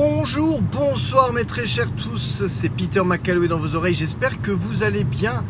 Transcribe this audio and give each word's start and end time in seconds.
Bonjour, 0.00 0.62
bonsoir 0.62 1.32
mes 1.32 1.44
très 1.44 1.66
chers 1.66 1.92
tous, 1.96 2.46
c'est 2.46 2.68
Peter 2.68 3.02
McCalloway 3.02 3.48
dans 3.48 3.58
vos 3.58 3.74
oreilles, 3.74 3.96
j'espère 3.96 4.40
que 4.40 4.52
vous 4.52 4.84
allez 4.84 5.02
bien. 5.02 5.44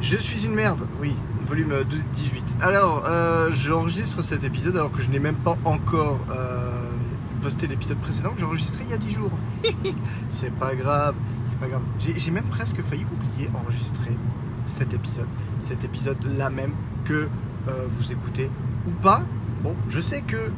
Je 0.00 0.16
suis 0.16 0.44
une 0.44 0.54
merde, 0.54 0.88
oui, 1.00 1.14
volume 1.46 1.72
18. 2.14 2.56
Alors, 2.60 3.04
euh, 3.06 3.50
j'enregistre 3.52 4.24
cet 4.24 4.42
épisode 4.42 4.74
alors 4.74 4.90
que 4.90 5.02
je 5.02 5.10
n'ai 5.10 5.20
même 5.20 5.36
pas 5.36 5.56
encore 5.64 6.18
euh, 6.32 6.82
posté 7.40 7.68
l'épisode 7.68 7.98
précédent 7.98 8.30
que 8.30 8.40
j'ai 8.40 8.44
enregistré 8.44 8.82
il 8.82 8.90
y 8.90 8.94
a 8.94 8.98
10 8.98 9.14
jours. 9.14 9.30
c'est 10.28 10.52
pas 10.54 10.74
grave, 10.74 11.14
c'est 11.44 11.60
pas 11.60 11.68
grave. 11.68 11.82
J'ai 12.00 12.32
même 12.32 12.48
presque 12.50 12.82
failli 12.82 13.04
oublier 13.04 13.48
enregistrer 13.54 14.16
cet 14.64 14.94
épisode, 14.94 15.28
cet 15.62 15.84
épisode-là 15.84 16.50
même 16.50 16.72
que 17.04 17.28
euh, 17.68 17.86
vous 17.98 18.10
écoutez 18.10 18.50
ou 18.88 18.90
pas. 19.00 19.22
Bon, 19.62 19.76
je 19.88 20.00
sais 20.00 20.22
que 20.22 20.50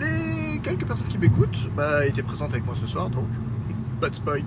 les 0.00 0.45
quelques 0.66 0.86
personnes 0.86 1.06
qui 1.06 1.18
m'écoutent 1.18 1.70
bah, 1.76 2.04
étaient 2.06 2.24
présentes 2.24 2.50
avec 2.50 2.66
moi 2.66 2.74
ce 2.80 2.88
soir, 2.88 3.08
donc 3.08 3.26
pas 4.00 4.10
de 4.10 4.14
spoil. 4.16 4.42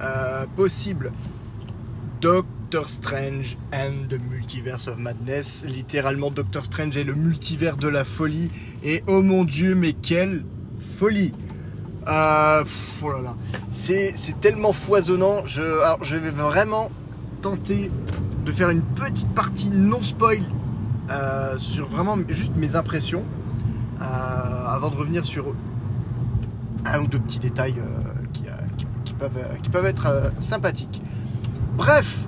Euh, 0.00 0.46
possible. 0.54 1.12
Doctor 2.20 2.88
Strange 2.88 3.58
and 3.72 4.08
the 4.08 4.18
Multiverse 4.30 4.86
of 4.86 4.98
Madness. 4.98 5.64
Littéralement, 5.66 6.30
Doctor 6.30 6.64
Strange 6.64 6.96
est 6.96 7.04
le 7.04 7.14
multivers 7.14 7.76
de 7.76 7.88
la 7.88 8.04
folie. 8.04 8.50
Et 8.84 9.02
oh 9.06 9.22
mon 9.22 9.44
dieu, 9.44 9.74
mais 9.74 9.92
quelle 9.92 10.44
folie! 10.78 11.34
Euh, 12.06 12.64
oh. 13.02 13.12
C'est, 13.72 14.14
tellement 14.40 14.72
foisonnant. 14.72 15.44
Je, 15.46 15.62
je 16.02 16.16
vais 16.16 16.30
vraiment 16.30 16.90
tenter 17.42 17.90
de 18.44 18.52
faire 18.52 18.70
une 18.70 18.82
petite 18.82 19.34
partie 19.34 19.70
non 19.70 20.02
spoil 20.02 20.42
euh, 21.10 21.58
sur 21.58 21.86
vraiment 21.86 22.16
juste 22.28 22.54
mes 22.56 22.76
impressions. 22.76 23.24
Euh, 24.00 24.66
avant 24.66 24.90
de 24.90 24.96
revenir 24.96 25.24
sur 25.24 25.54
un 26.84 27.00
ou 27.00 27.06
deux 27.06 27.18
petits 27.18 27.38
détails 27.38 27.76
euh, 27.78 28.50
qui, 29.04 29.14
peuvent, 29.14 29.38
qui 29.62 29.70
peuvent 29.70 29.86
être 29.86 30.32
sympathiques. 30.40 31.02
Bref, 31.76 32.26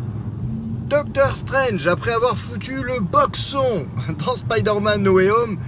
Doctor 0.89 1.37
Strange, 1.37 1.87
après 1.87 2.13
avoir 2.13 2.37
foutu 2.37 2.83
le 2.83 3.01
boxon 3.01 3.87
dans 4.27 4.37
Spider-Man 4.37 5.03
No 5.03 5.21
Home, 5.21 5.59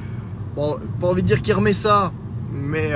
bon, 0.57 0.79
pas 1.01 1.09
envie 1.09 1.23
de 1.23 1.27
dire 1.27 1.43
qu'il 1.43 1.55
remet 1.55 1.75
ça, 1.75 2.13
mais, 2.51 2.93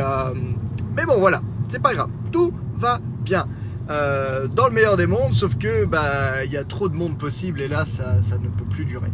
mais 0.96 1.04
bon, 1.04 1.18
voilà, 1.18 1.42
c'est 1.68 1.82
pas 1.82 1.92
grave, 1.92 2.08
tout 2.32 2.52
va 2.76 3.00
bien. 3.20 3.46
dans 3.88 4.66
le 4.66 4.72
meilleur 4.72 4.96
des 4.96 5.06
mondes, 5.06 5.34
sauf 5.34 5.58
que 5.58 5.84
bah 5.84 6.44
il 6.44 6.52
y 6.52 6.56
a 6.56 6.64
trop 6.64 6.88
de 6.88 6.96
monde 6.96 7.18
possible 7.18 7.60
et 7.60 7.68
là 7.68 7.84
ça 7.84 8.14
ne 8.38 8.48
peut 8.48 8.64
plus 8.64 8.86
durer 8.86 9.10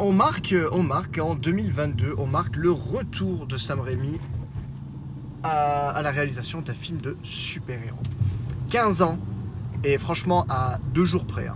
on 0.00 0.12
marque, 0.12 0.54
on 0.72 0.82
marque 0.82 1.18
en 1.18 1.34
2022, 1.34 2.14
on 2.18 2.26
marque 2.26 2.56
le 2.56 2.70
retour 2.70 3.46
de 3.46 3.56
Sam 3.56 3.80
Raimi 3.80 4.20
à, 5.42 6.00
la 6.02 6.10
réalisation 6.10 6.60
d'un 6.60 6.74
film 6.74 7.00
de 7.00 7.16
super-héros. 7.22 7.98
15 8.70 9.02
ans, 9.02 9.18
et 9.84 9.98
franchement 9.98 10.46
à 10.48 10.78
deux 10.92 11.04
jours 11.04 11.26
près. 11.26 11.48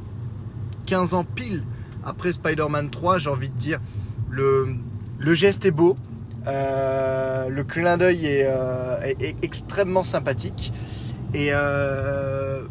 15 0.87 1.15
hein. 1.15 1.19
ans 1.19 1.25
pile 1.25 1.65
après 2.05 2.33
Spider-Man 2.33 2.91
3, 2.91 3.19
j'ai 3.19 3.31
envie 3.31 3.49
de 3.49 3.57
dire, 3.57 3.81
le, 4.31 4.77
geste 5.35 5.65
est 5.65 5.71
beau, 5.71 5.97
euh, 6.47 7.49
le 7.49 7.65
clin 7.65 7.97
d'œil 7.97 8.21
euh, 8.25 9.01
est, 9.03 9.37
extrêmement 9.43 10.05
sympathique. 10.05 10.73
Et 11.35 11.51
euh, 11.53 12.65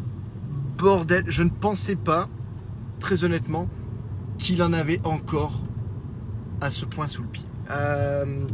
bordel, 0.76 1.24
je 1.26 1.42
ne 1.42 1.50
pensais 1.50 1.96
pas, 1.96 2.28
très 3.00 3.24
honnêtement, 3.24 3.68
qu'il 4.38 4.62
en 4.62 4.72
avait 4.72 5.00
encore 5.04 5.60
à 6.60 6.70
ce 6.70 6.84
point 6.84 7.08
sous 7.08 7.22
le 7.22 7.28
pied. 7.28 7.44
Euh, 7.70 8.46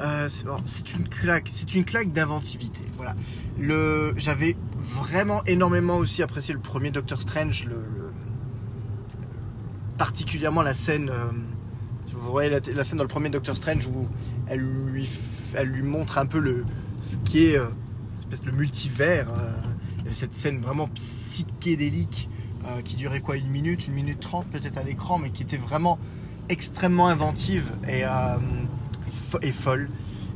euh, 0.00 0.28
c'est 0.64 0.94
une 0.94 1.08
claque, 1.08 1.48
c'est 1.50 1.74
une 1.74 1.84
claque 1.84 2.12
d'inventivité. 2.12 2.80
Voilà. 2.96 3.14
Le, 3.58 4.14
j'avais 4.16 4.56
vraiment 4.78 5.44
énormément 5.44 5.98
aussi 5.98 6.22
apprécié 6.22 6.54
le 6.54 6.60
premier 6.60 6.90
Doctor 6.90 7.20
Strange, 7.20 7.66
le, 7.66 7.84
particulièrement 9.98 10.62
la 10.62 10.74
scène. 10.74 11.10
Euh, 11.10 11.26
vous 12.14 12.30
voyez 12.32 12.50
la, 12.50 12.84
scène 12.84 12.98
dans 12.98 13.04
le 13.04 13.08
premier 13.08 13.30
Doctor 13.30 13.56
Strange 13.56 13.86
où 13.86 14.08
elle 14.46 14.60
lui, 14.60 15.08
montre 15.82 16.18
un 16.18 16.26
peu 16.26 16.38
le, 16.38 16.64
ce 17.00 17.16
qui 17.18 17.46
est 17.46 17.58
de 17.58 18.50
multivers. 18.50 19.26
cette 20.10 20.34
scène 20.34 20.60
vraiment 20.60 20.88
psychédélique 20.88 22.28
euh, 22.66 22.82
qui 22.82 22.96
durait 22.96 23.20
quoi 23.20 23.36
Une 23.36 23.48
minute, 23.48 23.86
une 23.88 23.94
minute 23.94 24.20
trente 24.20 24.46
peut-être 24.52 24.76
à 24.76 24.82
l'écran, 24.82 25.18
mais 25.18 25.30
qui 25.30 25.42
était 25.42 25.56
vraiment 25.56 25.98
extrêmement 26.50 27.08
inventive 27.08 27.72
et, 27.88 28.04
euh, 28.04 28.36
folle. 29.52 29.88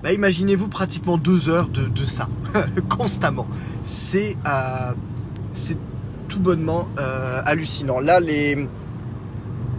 Bah, 0.02 0.12
imaginez-vous 0.12 0.68
pratiquement 0.68 1.18
deux 1.18 1.50
heures 1.50 1.68
de, 1.68 1.86
de 1.86 2.04
ça, 2.06 2.28
constamment. 2.88 3.46
C'est 3.82 4.38
euh, 4.46 4.92
c'est 5.52 5.76
tout 6.28 6.40
bonnement 6.40 6.88
hallucinant. 7.44 8.00
Là, 8.00 8.20
les. 8.20 8.68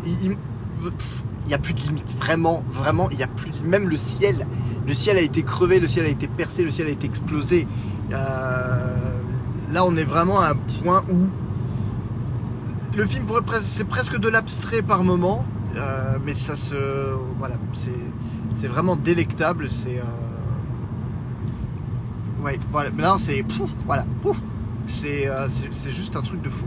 Il 0.05 0.37
n'y 1.47 1.53
a 1.53 1.57
plus 1.57 1.73
de 1.73 1.79
limite. 1.81 2.15
Vraiment, 2.17 2.63
vraiment, 2.71 3.09
il 3.09 3.21
a 3.23 3.27
plus. 3.27 3.51
Même 3.63 3.89
le 3.89 3.97
ciel. 3.97 4.45
Le 4.87 4.93
ciel 4.93 5.17
a 5.17 5.21
été 5.21 5.41
crevé, 5.41 5.79
le 5.79 5.87
ciel 5.87 6.05
a 6.05 6.09
été 6.09 6.27
percé, 6.27 6.63
le 6.63 6.69
ciel 6.69 6.87
a 6.87 6.91
été 6.91 7.07
explosé. 7.07 7.67
là, 8.11 9.83
on 9.83 9.95
est 9.97 10.03
vraiment 10.03 10.39
à 10.39 10.51
un 10.51 10.55
point 10.55 11.03
où 11.11 11.27
le 12.95 13.05
film 13.05 13.25
c'est 13.61 13.87
presque 13.87 14.17
de 14.17 14.29
l'abstrait 14.29 14.81
par 14.81 15.03
moment, 15.03 15.45
euh, 15.75 16.17
mais 16.25 16.33
ça 16.33 16.55
se, 16.55 16.75
voilà, 17.37 17.55
c'est 18.53 18.67
vraiment 18.67 18.95
délectable. 18.95 19.69
C'est, 19.69 19.99
euh, 19.99 20.03
ouais, 22.43 22.57
voilà, 22.71 22.89
là 22.97 23.15
c'est, 23.17 23.45
voilà, 23.85 24.05
euh, 25.05 25.47
c'est 25.49 25.91
juste 25.91 26.15
un 26.15 26.21
truc 26.21 26.41
de 26.41 26.49
fou. 26.49 26.65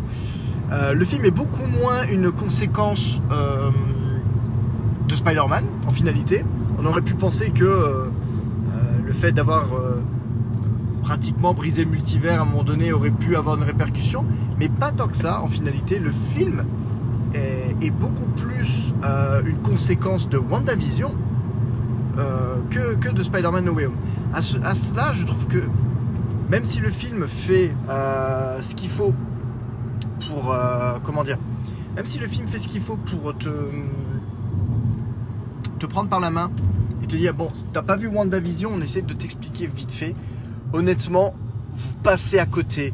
le 0.71 1.05
film 1.05 1.25
est 1.25 1.31
beaucoup 1.31 1.67
moins 1.67 2.07
une 2.11 2.31
conséquence 2.31 3.23
de 5.09 5.15
Spider-Man 5.15 5.65
en 5.87 5.91
finalité. 5.91 6.45
On 6.79 6.85
aurait 6.85 7.03
pu 7.03 7.15
penser 7.15 7.51
que 7.51 8.11
le 9.05 9.13
fait 9.15 9.33
d'avoir 9.33 9.71
pratiquement 11.09 11.55
briser 11.55 11.85
le 11.85 11.91
multivers 11.91 12.39
à 12.39 12.43
un 12.43 12.45
moment 12.45 12.65
donné 12.65 12.93
aurait 12.93 13.11
pu 13.11 13.35
avoir 13.35 13.57
une 13.57 13.63
répercussion, 13.63 14.27
mais 14.59 14.69
pas 14.69 14.93
tant 14.93 15.09
que 15.09 15.17
ça. 15.17 15.41
En 15.41 15.47
finalité, 15.47 15.99
le 15.99 16.11
film 16.11 16.67
est, 17.33 17.91
beaucoup 17.91 18.27
plus 18.27 18.93
euh, 19.05 19.41
une 19.47 19.57
conséquence 19.57 20.29
de 20.29 20.37
WandaVision 20.37 21.15
euh, 22.19 22.59
que, 22.69 22.97
que, 22.97 23.09
de 23.09 23.23
Spider-Man 23.23 23.65
No 23.65 23.73
Way 23.73 23.87
Home. 23.87 23.97
À, 24.35 24.43
cela, 24.43 25.15
je 25.15 25.25
trouve 25.25 25.47
que 25.47 25.63
même 26.51 26.67
si 26.67 26.81
le 26.81 26.91
film 26.91 27.27
fait 27.27 27.75
euh, 27.89 28.61
ce 28.61 28.75
qu'il 28.75 28.91
faut 28.91 29.15
pour 30.29 30.55
comment 31.05 31.25
dire, 31.25 31.39
même 31.97 32.05
si 32.05 32.19
le 32.19 32.27
film 32.27 32.47
fait 32.49 32.59
ce 32.59 32.69
qu'il 32.69 32.83
faut 32.83 32.97
pour 32.97 33.35
te 33.35 33.49
te 35.79 35.87
prendre 35.87 36.11
par 36.11 36.21
la 36.21 36.31
main 36.31 36.51
et 37.03 37.07
te 37.07 37.17
dire 37.17 37.33
bon, 37.33 37.51
t'as 37.73 37.83
pas 37.83 37.97
vu 37.97 38.09
WandaVision, 38.09 38.73
on 38.75 38.81
essaie 38.83 39.01
de 39.01 39.15
t'expliquer 39.15 39.69
vite 39.69 39.93
fait 39.93 40.15
honnêtement, 40.73 41.35
vous 41.71 41.95
passez 42.03 42.39
à 42.39 42.47
côté 42.47 42.93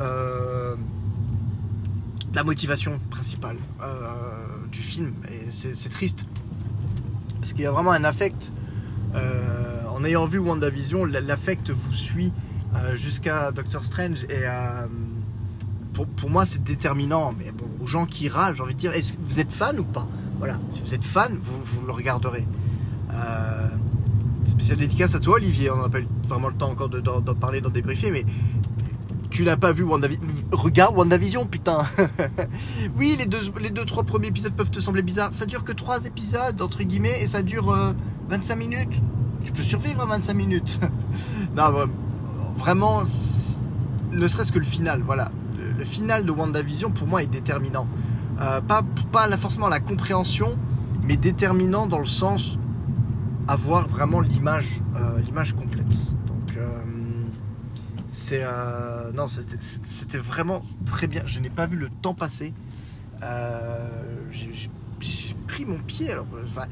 euh, 0.00 0.76
de 2.30 2.36
la 2.36 2.44
motivation 2.44 3.00
principale 3.10 3.58
euh, 3.82 4.66
du 4.70 4.80
film. 4.80 5.12
Et 5.30 5.50
c'est 5.50 5.88
triste. 5.88 6.26
Parce 7.40 7.52
qu'il 7.52 7.62
y 7.62 7.66
a 7.66 7.72
vraiment 7.72 7.92
un 7.92 8.04
affect. 8.04 8.52
Euh, 9.14 9.84
en 9.88 10.04
ayant 10.04 10.26
vu 10.26 10.38
WandaVision, 10.38 11.04
l'affect 11.04 11.70
vous 11.70 11.92
suit 11.92 12.32
jusqu'à 12.94 13.50
Doctor 13.50 13.84
Strange. 13.84 14.24
Et 14.24 14.44
pour, 15.92 16.30
moi, 16.30 16.46
c'est 16.46 16.62
déterminant. 16.62 17.34
Mais 17.36 17.50
bon, 17.50 17.66
aux 17.80 17.86
gens 17.86 18.06
qui 18.06 18.28
râlent, 18.28 18.54
j'ai 18.54 18.62
envie 18.62 18.74
de 18.74 18.78
dire, 18.78 18.92
est-ce 18.92 19.14
que 19.14 19.18
vous 19.24 19.40
êtes 19.40 19.50
fan 19.50 19.80
ou 19.80 19.84
pas? 19.84 20.06
Voilà, 20.38 20.58
si 20.70 20.82
vous 20.82 20.94
êtes 20.94 21.04
fan, 21.04 21.36
vous, 21.40 21.60
vous 21.60 21.86
le 21.86 21.92
regarderez. 21.92 22.46
Spécial 24.48 24.78
dédicace 24.78 25.14
à 25.14 25.20
toi, 25.20 25.34
Olivier. 25.34 25.70
On 25.70 25.76
n'a 25.76 25.90
pas 25.90 26.00
eu 26.00 26.08
vraiment 26.26 26.48
le 26.48 26.54
temps 26.54 26.70
encore 26.70 26.88
d'en 26.88 27.34
parler, 27.34 27.60
d'en 27.60 27.68
débriefer, 27.68 28.10
mais 28.10 28.24
tu 29.28 29.44
n'as 29.44 29.58
pas 29.58 29.72
vu 29.72 29.82
WandaVision. 29.82 30.22
Regarde 30.52 30.96
WandaVision, 30.96 31.44
putain. 31.44 31.84
oui, 32.98 33.14
les 33.18 33.26
deux, 33.26 33.40
les 33.60 33.68
deux, 33.68 33.84
trois 33.84 34.04
premiers 34.04 34.28
épisodes 34.28 34.54
peuvent 34.54 34.70
te 34.70 34.80
sembler 34.80 35.02
bizarres. 35.02 35.34
Ça 35.34 35.44
dure 35.44 35.64
que 35.64 35.72
trois 35.72 36.06
épisodes, 36.06 36.62
entre 36.62 36.82
guillemets, 36.82 37.20
et 37.20 37.26
ça 37.26 37.42
dure 37.42 37.76
25 38.30 38.54
euh, 38.54 38.56
minutes. 38.56 39.02
Tu 39.44 39.52
peux 39.52 39.62
survivre 39.62 40.00
à 40.00 40.06
25 40.06 40.32
minutes. 40.32 40.80
non, 41.56 41.86
vraiment, 42.56 43.02
ne 44.12 44.28
serait-ce 44.28 44.50
que 44.50 44.58
le 44.58 44.64
final, 44.64 45.02
voilà. 45.04 45.30
Le, 45.78 45.84
final 45.84 46.24
de 46.24 46.32
WandaVision, 46.32 46.90
pour 46.90 47.06
moi, 47.06 47.22
est 47.22 47.26
déterminant. 47.26 47.86
Euh, 48.40 48.62
pas, 48.62 48.82
pas 49.12 49.28
forcément 49.36 49.68
la 49.68 49.80
compréhension, 49.80 50.56
mais 51.04 51.18
déterminant 51.18 51.86
dans 51.86 51.98
le 51.98 52.06
sens 52.06 52.58
avoir 53.48 53.88
vraiment 53.88 54.20
l'image 54.20 54.80
euh, 54.94 55.18
l'image 55.20 55.54
complète. 55.54 56.14
Donc 56.26 56.56
euh, 56.56 56.82
c'est 58.06 58.42
euh, 58.42 59.10
non 59.12 59.26
c'était 59.26 60.18
vraiment 60.18 60.62
très 60.84 61.06
bien. 61.06 61.22
Je 61.24 61.40
n'ai 61.40 61.50
pas 61.50 61.66
vu 61.66 61.78
le 61.78 61.88
temps 61.88 62.14
passer. 62.14 62.54
j'ai 64.30 64.68
pris 65.46 65.64
mon 65.64 65.78
pied. 65.78 66.12
Alors, 66.12 66.26
enfin, 66.44 66.66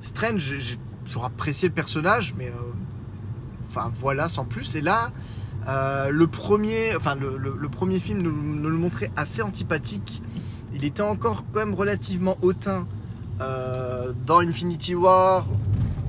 Strange, 0.00 0.56
j'ai 0.56 0.76
toujours 1.04 1.26
apprécié 1.26 1.68
le 1.68 1.74
personnage, 1.74 2.34
mais 2.36 2.50
enfin 3.68 3.92
voilà, 4.00 4.28
sans 4.28 4.44
plus. 4.44 4.74
Et 4.74 4.80
là, 4.80 5.12
le 5.66 6.26
premier, 6.26 6.96
enfin 6.96 7.14
le, 7.14 7.68
premier 7.68 7.98
film 7.98 8.22
nous, 8.22 8.68
le 8.68 8.76
montrait 8.76 9.10
assez 9.16 9.42
antipathique. 9.42 10.22
Il 10.74 10.84
était 10.86 11.02
encore 11.02 11.44
quand 11.52 11.60
même 11.60 11.74
relativement 11.74 12.38
hautain 12.40 12.86
dans 13.38 14.38
Infinity 14.40 14.94
War, 14.94 15.46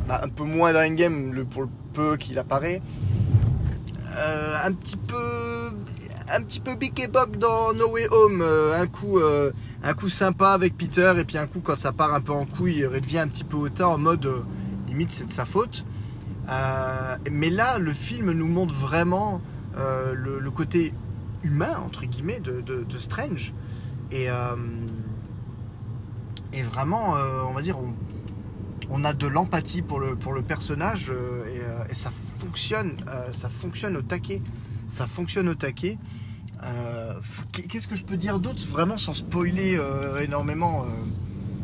bah, 0.07 0.21
un 0.23 0.29
peu 0.29 0.43
moins 0.43 0.73
dans 0.73 0.79
Endgame 0.79 1.33
le, 1.33 1.45
pour 1.45 1.63
le 1.63 1.69
peu 1.93 2.17
qu'il 2.17 2.37
apparaît. 2.39 2.81
Euh, 4.17 4.57
un 4.63 4.73
petit 4.73 4.97
peu 4.97 5.71
un 6.31 6.41
petit 6.41 6.61
peu 6.61 6.75
Big 6.75 6.99
et 6.99 7.07
dans 7.07 7.73
No 7.73 7.89
Way 7.89 8.07
Home. 8.09 8.41
Euh, 8.41 8.79
un, 8.79 8.87
coup, 8.87 9.19
euh, 9.19 9.51
un 9.83 9.93
coup 9.93 10.09
sympa 10.09 10.49
avec 10.49 10.77
Peter, 10.77 11.13
et 11.17 11.25
puis 11.25 11.37
un 11.37 11.47
coup, 11.47 11.59
quand 11.59 11.77
ça 11.77 11.91
part 11.91 12.13
un 12.13 12.21
peu 12.21 12.31
en 12.31 12.45
couille, 12.45 12.77
il 12.77 12.87
redevient 12.87 13.19
un 13.19 13.27
petit 13.27 13.43
peu 13.43 13.57
hautain 13.57 13.87
en 13.87 13.97
mode 13.97 14.27
limite 14.87 15.11
c'est 15.11 15.25
de 15.25 15.31
sa 15.31 15.45
faute. 15.45 15.85
mais 17.31 17.49
là, 17.49 17.77
le 17.79 17.91
film 17.91 18.31
nous 18.31 18.47
montre 18.47 18.73
vraiment 18.73 19.41
le, 19.75 20.49
côté 20.49 20.93
humain, 21.43 21.75
entre 21.85 22.05
guillemets, 22.05 22.39
de, 22.39 22.97
Strange. 22.97 23.53
Et, 24.11 24.27
vraiment, 26.61 27.15
on 27.47 27.53
va 27.53 27.61
dire, 27.61 27.77
a 29.03 29.13
de 29.13 29.27
l'empathie 29.27 29.81
pour 29.81 29.99
le, 29.99 30.15
pour 30.15 30.33
le 30.33 30.41
personnage 30.41 31.11
et, 31.89 31.93
ça 31.93 32.11
fonctionne, 32.37 32.97
ça 33.31 33.49
fonctionne 33.49 33.97
au 33.97 34.01
taquet 34.01 34.41
ça 34.93 35.07
fonctionne 35.07 35.49
au 35.49 35.55
taquet. 35.55 35.97
Euh, 36.63 37.13
qu'est-ce 37.51 37.87
que 37.87 37.95
je 37.95 38.03
peux 38.03 38.15
dire 38.15 38.39
d'autre 38.39 38.65
vraiment 38.67 38.97
sans 38.97 39.13
spoiler 39.13 39.75
euh, 39.77 40.21
énormément 40.21 40.83
euh, 40.83 40.85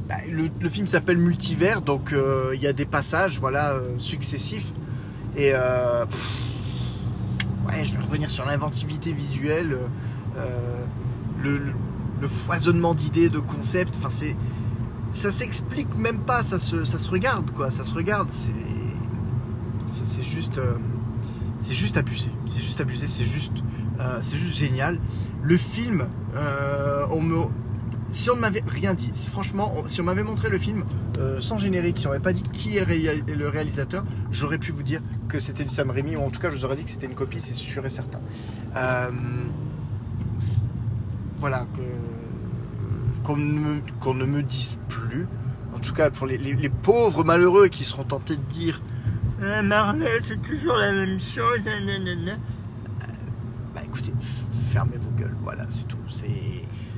bah, 0.09 0.15
le, 0.29 0.69
film 0.69 0.87
s'appelle 0.87 1.17
Multivers, 1.17 1.81
donc 1.81 2.13
il 2.53 2.59
y 2.59 2.67
a 2.67 2.73
des 2.73 2.87
passages 2.87 3.39
voilà, 3.39 3.77
successifs. 3.99 4.73
Et 5.37 5.51
je 5.51 6.05
vais 7.95 8.01
revenir 8.01 8.31
sur 8.31 8.43
l'inventivité 8.45 9.13
visuelle, 9.13 9.77
le, 11.43 11.73
foisonnement 12.27 12.95
d'idées, 12.95 13.29
de 13.29 13.37
concepts. 13.37 13.95
Ça 15.11 15.31
s'explique 15.31 15.95
même 15.97 16.19
pas, 16.19 16.43
ça 16.43 16.59
se, 16.59 16.83
ça 16.85 16.97
se 16.97 17.09
regarde 17.09 17.51
quoi, 17.51 17.71
ça 17.71 17.83
se 17.83 17.93
regarde. 17.93 18.29
C'est 18.31 18.51
c'est 19.85 20.23
juste 20.23 20.59
c'est 21.59 21.73
juste 21.73 21.97
abusé. 21.97 22.31
C'est 22.47 22.61
juste 22.61 22.81
abusé, 22.81 23.07
c'est 23.07 23.25
juste, 23.25 23.63
euh, 23.99 24.19
c'est 24.21 24.37
juste 24.37 24.57
génial. 24.57 24.97
Le 25.43 25.57
film, 25.57 26.07
euh, 26.35 27.05
on 27.11 27.21
me, 27.21 27.43
si 28.09 28.29
on 28.29 28.35
ne 28.35 28.41
m'avait 28.41 28.63
rien 28.65 28.93
dit, 28.93 29.11
franchement, 29.29 29.73
si 29.87 30.01
on 30.01 30.05
m'avait 30.05 30.23
montré 30.23 30.49
le 30.49 30.57
film 30.57 30.85
euh, 31.17 31.39
sans 31.41 31.57
générique, 31.57 31.99
si 31.99 32.07
on 32.07 32.11
m'avait 32.11 32.21
pas 32.21 32.33
dit 32.33 32.43
qui 32.43 32.77
est 32.77 32.85
le 33.27 33.49
réalisateur, 33.49 34.05
j'aurais 34.31 34.57
pu 34.57 34.71
vous 34.71 34.83
dire 34.83 35.01
que 35.27 35.39
c'était 35.39 35.63
du 35.63 35.69
Sam 35.69 35.91
Raimi, 35.91 36.15
ou 36.15 36.21
en 36.21 36.29
tout 36.29 36.39
cas, 36.39 36.49
je 36.49 36.55
vous 36.55 36.65
aurais 36.65 36.75
dit 36.75 36.85
que 36.85 36.89
c'était 36.89 37.07
une 37.07 37.15
copie, 37.15 37.39
c'est 37.41 37.53
sûr 37.53 37.85
et 37.85 37.89
certain. 37.89 38.21
voilà, 41.39 41.67
qu'on 43.23 43.37
ne, 43.37 44.25
me 44.25 44.41
dise 44.41 44.77
plus, 44.87 45.27
en 45.75 45.79
tout 45.79 45.93
cas 45.93 46.09
pour 46.09 46.27
les, 46.27 46.69
pauvres 46.69 47.23
malheureux 47.23 47.67
qui 47.67 47.83
seront 47.83 48.03
tentés 48.03 48.35
de 48.35 48.41
dire 48.41 48.81
euh, 49.41 49.61
Marvel, 49.61 50.21
c'est 50.23 50.41
toujours 50.41 50.75
la 50.75 50.91
même 50.91 51.19
chose. 51.19 51.59
bah 53.73 53.81
écoutez, 53.85 54.13
fermez 54.69 54.97
vos 54.97 55.11
gueules, 55.11 55.35
voilà, 55.43 55.65
c'est 55.69 55.87
tout. 55.87 55.97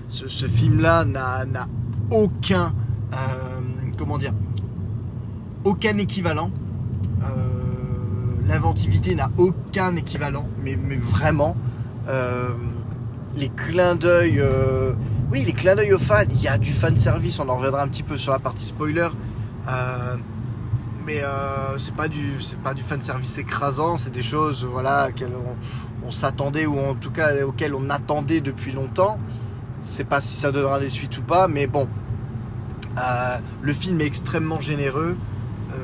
Ce, 0.09 0.47
film-là 0.47 1.05
n'a 1.05 1.67
aucun, 2.09 2.73
euh, 3.13 3.17
comment 3.97 4.17
dire, 4.17 4.33
aucun 5.63 5.97
équivalent. 5.99 6.49
Euh, 7.23 8.47
l'inventivité 8.47 9.13
n'a 9.13 9.29
aucun 9.37 9.95
équivalent, 9.95 10.47
mais, 10.63 10.75
mais 10.75 10.97
vraiment, 10.97 11.55
les 13.35 13.49
clins 13.49 13.95
d'œil, 13.95 14.43
oui, 15.31 15.43
les 15.45 15.53
clins 15.53 15.75
d'œil 15.75 15.93
aux 15.93 15.99
fans. 15.99 16.23
Il 16.29 16.41
y 16.41 16.47
a 16.47 16.57
du 16.57 16.71
fan 16.71 16.97
service. 16.97 17.39
On 17.39 17.47
en 17.49 17.55
reviendra 17.55 17.81
un 17.83 17.87
petit 17.87 18.03
peu 18.03 18.17
sur 18.17 18.31
la 18.31 18.39
partie 18.39 18.65
spoiler 18.65 19.07
mais 21.05 21.23
euh, 21.23 21.77
c'est 21.77 21.95
pas 21.95 22.07
du 22.07 22.41
c'est 22.41 22.57
fan 22.79 23.01
service 23.01 23.37
écrasant 23.37 23.97
c'est 23.97 24.11
des 24.11 24.23
choses 24.23 24.63
voilà 24.63 25.09
on, 25.21 26.07
on 26.07 26.11
s'attendait 26.11 26.65
ou 26.65 26.79
en 26.79 26.95
tout 26.95 27.11
cas 27.11 27.43
auxquelles 27.43 27.73
on 27.73 27.89
attendait 27.89 28.41
depuis 28.41 28.71
longtemps 28.71 29.17
c'est 29.81 30.03
pas 30.03 30.21
si 30.21 30.37
ça 30.37 30.51
donnera 30.51 30.79
des 30.79 30.89
suites 30.89 31.17
ou 31.17 31.21
pas 31.21 31.47
mais 31.47 31.67
bon 31.67 31.87
euh, 32.97 33.37
le 33.61 33.73
film 33.73 33.99
est 34.01 34.05
extrêmement 34.05 34.61
généreux 34.61 35.17
euh, 35.71 35.75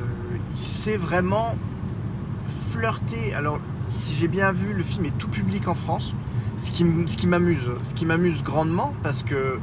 il 0.50 0.58
sait 0.58 0.96
vraiment 0.96 1.56
flirter 2.70 3.34
alors 3.34 3.60
si 3.88 4.14
j'ai 4.14 4.28
bien 4.28 4.52
vu 4.52 4.72
le 4.72 4.82
film 4.82 5.04
est 5.06 5.18
tout 5.18 5.28
public 5.28 5.68
en 5.68 5.74
France 5.74 6.14
ce 6.58 6.70
qui, 6.70 6.84
m'amuse 7.26 7.68
ce 7.82 7.94
qui 7.94 8.04
m'amuse 8.04 8.42
grandement 8.42 8.94
parce 9.02 9.22
que 9.22 9.58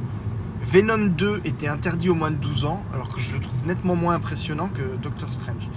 Venom 0.62 1.06
2 1.16 1.42
était 1.44 1.68
interdit 1.68 2.10
au 2.10 2.14
moins 2.14 2.32
de 2.32 2.36
12 2.36 2.64
ans, 2.64 2.82
alors 2.92 3.08
que 3.08 3.20
je 3.20 3.34
le 3.34 3.40
trouve 3.40 3.66
nettement 3.66 3.94
moins 3.94 4.14
impressionnant 4.14 4.68
que 4.68 4.96
Doctor 4.96 5.32
Strange. 5.32 5.68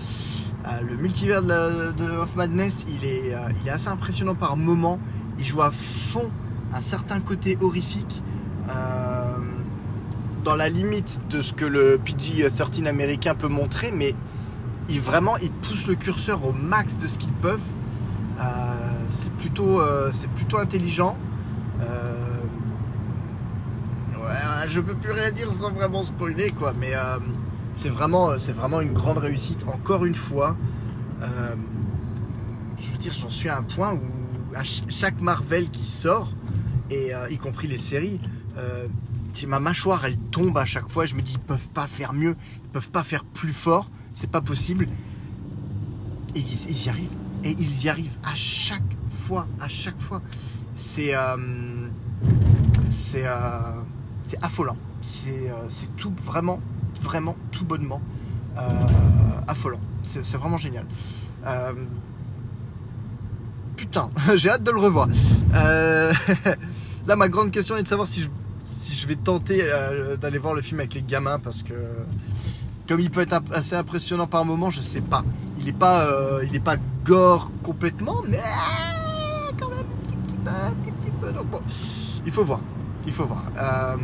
Euh, 0.68 0.82
le 0.82 0.98
multivers 0.98 1.44
de, 1.44 2.20
of 2.20 2.36
Madness, 2.36 2.86
il 2.90 3.06
est, 3.06 3.36
euh, 3.36 3.50
il 3.62 3.68
est 3.68 3.72
assez 3.72 3.90
impressionnant 3.90 4.34
par 4.34 4.58
moments. 4.58 5.00
Il 5.38 5.46
joue 5.46 5.62
à 5.62 5.70
fond 5.72 6.32
un 6.74 6.82
certain 6.82 7.20
côté 7.20 7.58
horrifique, 7.62 8.24
euh, 8.70 9.38
dans 10.44 10.56
la 10.56 10.70
limite 10.70 11.22
de 11.30 11.42
ce 11.42 11.54
que 11.54 11.66
le 11.66 12.00
PG-13 12.04 12.88
américain 12.88 13.36
peut 13.36 13.48
montrer, 13.48 13.92
mais 13.92 14.16
vraiment, 15.00 15.38
il 15.38 15.52
pousse 15.52 15.88
le 15.88 15.96
curseur 15.96 16.46
au 16.46 16.52
max 16.52 16.98
de 16.98 17.06
ce 17.06 17.20
qu'ils 17.20 17.34
peuvent. 17.34 17.70
C'est 19.10 19.34
plutôt, 19.34 19.82
c'est 20.12 20.30
plutôt 20.30 20.58
intelligent 20.58 21.18
je 24.70 24.80
peux 24.80 24.96
plus 24.96 25.12
rien 25.12 25.32
dire 25.32 25.52
sans 25.52 25.72
vraiment 25.72 26.04
spoiler 26.04 26.52
quoi, 26.52 26.74
mais 26.80 26.94
euh, 26.94 27.18
c'est 27.74 27.90
vraiment, 27.90 28.38
c'est 28.38 28.54
vraiment 28.54 28.82
une 28.82 28.94
grande 28.94 29.18
réussite. 29.18 29.66
Encore 29.68 30.06
une 30.06 30.16
fois, 30.16 30.56
euh, 31.22 31.56
je 32.80 32.92
veux 32.92 32.98
dire, 32.98 33.14
j'en 33.14 33.30
suis 33.30 33.50
à 33.50 33.58
un 33.58 33.64
point 33.64 33.94
où 33.94 34.56
à 34.56 34.64
chaque 34.64 35.22
Marvel 35.22 35.70
qui 35.70 35.86
sort, 35.86 36.34
et 36.90 37.14
euh, 37.14 37.30
y 37.30 37.38
compris 37.38 37.68
les 37.68 37.78
séries, 37.78 38.20
ma 39.48 39.62
mâchoire 39.62 40.04
elle 40.04 40.18
tombe 40.18 40.58
à 40.58 40.66
chaque 40.66 40.90
fois, 40.90 41.06
je 41.06 41.16
me 41.16 41.22
dis 41.22 41.34
ils 41.34 41.40
peuvent 41.40 41.70
pas 41.70 41.88
faire 41.88 42.12
mieux, 42.12 42.36
ils 42.64 42.70
peuvent 42.70 42.90
pas 42.90 43.04
faire 43.04 43.24
plus 43.24 43.54
fort, 43.54 43.90
c'est 44.14 44.30
pas 44.30 44.42
possible. 44.42 44.88
Et 46.36 46.40
ils, 46.40 46.86
y 46.86 46.90
arrivent, 46.90 47.18
et 47.44 47.56
ils 47.58 47.86
y 47.86 47.90
arrivent 47.90 48.18
à 48.24 48.36
chaque 48.36 48.98
à 49.38 49.68
chaque 49.68 50.00
fois. 50.00 50.22
C'est 50.76 51.14
c'est 52.88 53.26
c'est 54.26 54.44
affolant. 54.44 54.78
Euh, 55.28 55.66
c'est 55.70 55.96
tout 55.96 56.14
vraiment, 56.24 56.60
vraiment 57.02 57.36
tout 57.52 57.66
bonnement 57.66 58.02
euh, 58.58 58.62
affolant. 59.48 59.80
C'est 60.04 60.38
vraiment 60.38 60.58
génial. 60.58 60.86
Euh, 61.46 61.74
putain, 63.76 64.10
j'ai 64.36 64.50
hâte 64.50 64.64
de 64.64 64.72
le 64.72 64.80
revoir. 64.80 65.08
là, 67.08 67.16
ma 67.16 67.30
grande 67.30 67.52
question 67.52 67.78
est 67.78 67.84
de 67.84 67.88
savoir 67.88 68.08
si 68.08 68.22
je, 68.22 68.30
si 68.68 68.94
je 68.94 69.08
vais 69.08 69.16
tenter 69.16 69.64
d'aller 70.22 70.38
voir 70.38 70.54
le 70.54 70.62
film 70.62 70.80
avec 70.80 70.94
les 70.94 71.02
gamins 71.02 71.40
parce 71.40 71.64
que 71.64 71.74
comme 72.88 73.00
il 73.00 73.10
peut 73.10 73.22
être 73.22 73.42
assez 73.52 73.76
impressionnant 73.76 74.28
par 74.28 74.46
moment, 74.46 74.70
je 74.70 74.82
sais 74.82 75.02
pas. 75.02 75.24
Il 75.60 75.66
n'est 75.66 75.74
pas, 75.74 76.08
il 76.44 76.56
est 76.56 76.64
pas 76.64 76.78
gore 77.04 77.52
complètement, 77.64 78.22
mais 78.28 78.42
quand 79.60 79.70
même 79.70 79.80
un 79.80 80.08
petit, 80.08 80.16
petit 80.18 80.36
peu, 80.44 80.50
un 80.50 80.72
petit, 80.72 80.92
petit 80.92 81.12
peu. 81.20 81.32
Donc 81.32 81.39
bon, 81.52 81.60
il 82.26 82.32
faut 82.32 82.44
voir 82.44 82.62
il 83.06 83.14
faut 83.14 83.26
voir. 83.26 83.44
Euh, 83.58 83.98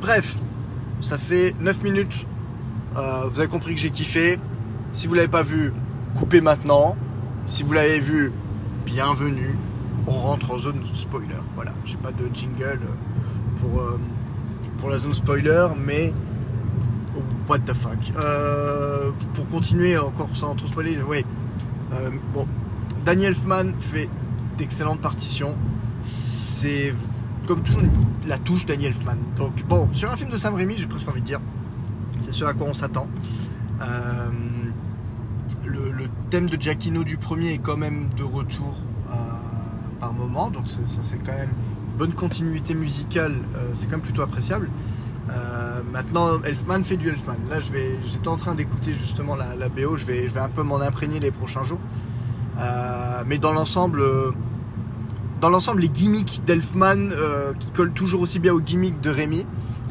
bref, 0.00 0.36
ça 1.00 1.18
fait 1.18 1.54
9 1.60 1.82
minutes. 1.82 2.26
Euh, 2.96 3.28
vous 3.30 3.38
avez 3.40 3.48
compris 3.48 3.74
que 3.74 3.80
j'ai 3.80 3.90
kiffé. 3.90 4.38
Si 4.92 5.06
vous 5.06 5.14
l'avez 5.14 5.28
pas 5.28 5.42
vu, 5.42 5.72
coupez 6.16 6.40
maintenant. 6.40 6.96
Si 7.46 7.62
vous 7.62 7.72
l'avez 7.72 8.00
vu, 8.00 8.32
bienvenue. 8.84 9.56
On 10.06 10.12
rentre 10.12 10.52
en 10.52 10.58
zone 10.58 10.80
spoiler. 10.94 11.34
Voilà, 11.54 11.72
j'ai 11.84 11.96
pas 11.96 12.12
de 12.12 12.28
jingle 12.32 12.80
pour, 13.60 13.80
euh, 13.80 14.00
pour 14.78 14.88
la 14.88 14.98
zone 14.98 15.14
spoiler, 15.14 15.68
mais 15.84 16.12
what 17.48 17.60
the 17.60 17.72
fuck. 17.72 17.98
pour 19.34 19.48
continuer 19.48 19.96
encore 19.96 20.28
sans 20.34 20.54
trop 20.56 20.66
spoiler, 20.66 21.00
ouais. 21.02 21.24
bon, 22.34 22.46
Daniel 23.04 23.30
Elfman 23.30 23.72
fait 23.78 24.08
d'excellentes 24.58 25.00
partitions. 25.00 25.56
C'est 26.06 26.94
comme 27.48 27.62
toujours, 27.62 27.82
la 28.26 28.38
touche 28.38 28.64
Daniel 28.64 28.92
Elfman. 28.92 29.16
Donc, 29.36 29.64
bon, 29.68 29.88
sur 29.92 30.10
un 30.10 30.16
film 30.16 30.30
de 30.30 30.38
Sam 30.38 30.54
Raimi, 30.54 30.76
j'ai 30.76 30.86
presque 30.86 31.08
envie 31.08 31.20
de 31.20 31.26
dire, 31.26 31.40
c'est 32.20 32.32
ce 32.32 32.44
à 32.44 32.52
quoi 32.52 32.68
on 32.68 32.74
s'attend. 32.74 33.08
Euh, 33.80 34.30
le, 35.64 36.08
thème 36.30 36.48
de 36.48 36.60
Giacchino 36.60 37.04
du 37.04 37.16
premier 37.16 37.52
est 37.52 37.58
quand 37.58 37.76
même 37.76 38.08
de 38.16 38.22
retour 38.24 38.74
euh, 39.10 39.14
par 40.00 40.12
moment, 40.12 40.50
donc 40.50 40.64
c'est 40.68 41.18
quand 41.24 41.36
même 41.36 41.52
bonne 41.98 42.12
continuité 42.12 42.74
musicale, 42.74 43.34
euh, 43.54 43.70
c'est 43.74 43.86
quand 43.86 43.92
même 43.92 44.00
plutôt 44.00 44.22
appréciable. 44.22 44.70
maintenant, 45.92 46.40
Elfman 46.42 46.82
fait 46.84 46.96
du 46.96 47.08
Elfman. 47.08 47.36
Là, 47.50 47.60
je 47.60 47.72
vais, 47.72 47.98
j'étais 48.04 48.28
en 48.28 48.36
train 48.36 48.54
d'écouter 48.54 48.92
justement 48.92 49.34
la, 49.36 49.68
BO, 49.68 49.96
je 49.96 50.04
vais, 50.04 50.26
un 50.36 50.48
peu 50.48 50.62
m'en 50.62 50.80
imprégner 50.80 51.20
les 51.20 51.32
prochains 51.32 51.64
jours. 51.64 51.80
Mais 53.26 53.38
dans 53.38 53.52
l'ensemble, 53.52 54.02
dans 55.40 55.50
l'ensemble, 55.50 55.80
les 55.82 55.88
gimmicks 55.88 56.42
d'Elfman 56.44 57.10
euh, 57.12 57.52
qui 57.58 57.70
collent 57.70 57.92
toujours 57.92 58.22
aussi 58.22 58.38
bien 58.38 58.52
aux 58.52 58.60
gimmicks 58.60 59.00
de 59.00 59.10
Rémi. 59.10 59.46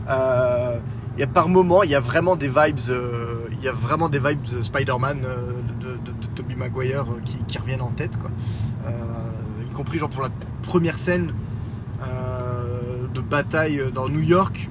Euh, 0.10 0.80
y 1.18 1.24
a 1.24 1.28
par 1.28 1.50
moment, 1.50 1.84
il 1.84 1.90
y 1.90 1.96
a 1.96 2.00
vraiment 2.00 2.36
des 2.36 2.48
vibes, 2.48 2.80
euh, 2.90 3.48
il 3.52 3.64
y 3.64 3.68
vraiment 3.68 4.10
des 4.10 4.20
vibes 4.20 4.42
de 4.42 4.62
Spider-Man 4.62 5.22
euh, 5.24 5.52
de, 5.80 5.92
de, 5.92 6.12
de 6.12 6.28
Tobey 6.36 6.56
Maguire 6.56 7.06
qui, 7.48 7.58
reviennent 7.58 7.82
en 7.82 7.92
tête, 7.92 8.18
y 9.62 9.74
compris 9.74 10.00
pour 10.00 10.22
la 10.22 10.30
première 10.62 11.00
scène 11.00 11.34
de 13.14 13.22
bataille 13.22 13.82
dans 13.94 14.10
New 14.10 14.22
York. 14.22 14.70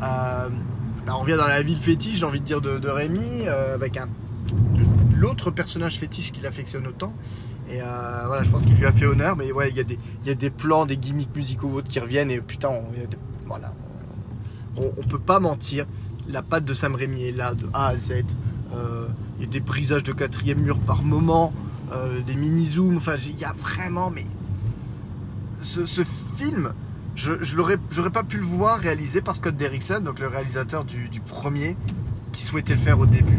Bah, 0.00 0.48
on 1.08 1.18
revient 1.18 1.36
dans 1.36 1.48
la 1.48 1.62
ville 1.62 1.80
fétiche, 1.80 2.18
j'ai 2.18 2.24
envie 2.24 2.40
de 2.40 2.44
dire, 2.44 2.60
de, 2.60 2.88
Rémi, 2.88 3.46
avec 3.48 3.98
l'autre 5.14 5.50
personnage 5.50 5.98
fétiche 5.98 6.32
qu'il 6.32 6.46
affectionne 6.46 6.86
autant. 6.86 7.12
Et 7.70 7.80
euh, 7.80 8.22
voilà, 8.26 8.42
je 8.42 8.50
pense 8.50 8.64
qu'il 8.64 8.74
lui 8.76 8.86
a 8.86 8.92
fait 8.92 9.06
honneur. 9.06 9.36
Mais 9.36 9.52
ouais, 9.52 9.70
il 9.70 9.76
y, 9.76 9.80
a 9.80 9.84
des- 9.84 9.98
y 10.24 10.30
a 10.30 10.34
des 10.34 10.50
plans, 10.50 10.86
des 10.86 10.96
gimmicks 10.96 11.34
musicaux 11.34 11.68
ou 11.68 11.74
autres 11.76 11.88
qui 11.88 12.00
reviennent. 12.00 12.30
Et 12.30 12.40
putain, 12.40 12.68
on, 12.68 12.90
des- 12.92 13.06
voilà, 13.46 13.72
on, 14.76 14.90
peut 15.06 15.18
pas 15.18 15.40
mentir. 15.40 15.86
La 16.28 16.42
patte 16.42 16.64
de 16.64 16.74
Sam 16.74 16.94
Raimi 16.94 17.24
est 17.24 17.32
là 17.36 17.54
de 17.54 17.66
A 17.72 17.88
à 17.88 17.96
Z. 17.96 18.24
Euh, 18.74 19.06
il 19.38 19.44
y 19.44 19.46
a 19.46 19.50
des 19.50 19.60
brisages 19.60 20.04
de 20.04 20.12
quatrième 20.12 20.60
mur 20.60 20.78
par 20.78 21.02
moment, 21.02 21.52
euh, 21.92 22.20
des 22.20 22.34
mini-zooms. 22.34 22.96
Enfin, 22.96 23.16
il 23.26 23.38
y 23.38 23.44
a 23.44 23.52
vraiment. 23.52 24.10
Mais 24.10 24.24
ce, 25.60 26.02
film, 26.36 26.72
je, 27.14 27.32
je 27.42 27.56
l'aurais, 27.56 27.76
j'aurais 27.90 28.10
pas 28.10 28.24
pu 28.24 28.38
le 28.38 28.44
voir 28.44 28.78
réalisé 28.78 29.20
par 29.20 29.36
Scott 29.36 29.56
Derrickson, 29.56 30.00
donc 30.00 30.18
le 30.18 30.28
réalisateur 30.28 30.84
du, 30.84 31.08
du 31.08 31.20
premier, 31.20 31.76
qui 32.32 32.42
souhaitait 32.42 32.74
le 32.74 32.80
faire 32.80 32.98
au 32.98 33.06
début. 33.06 33.38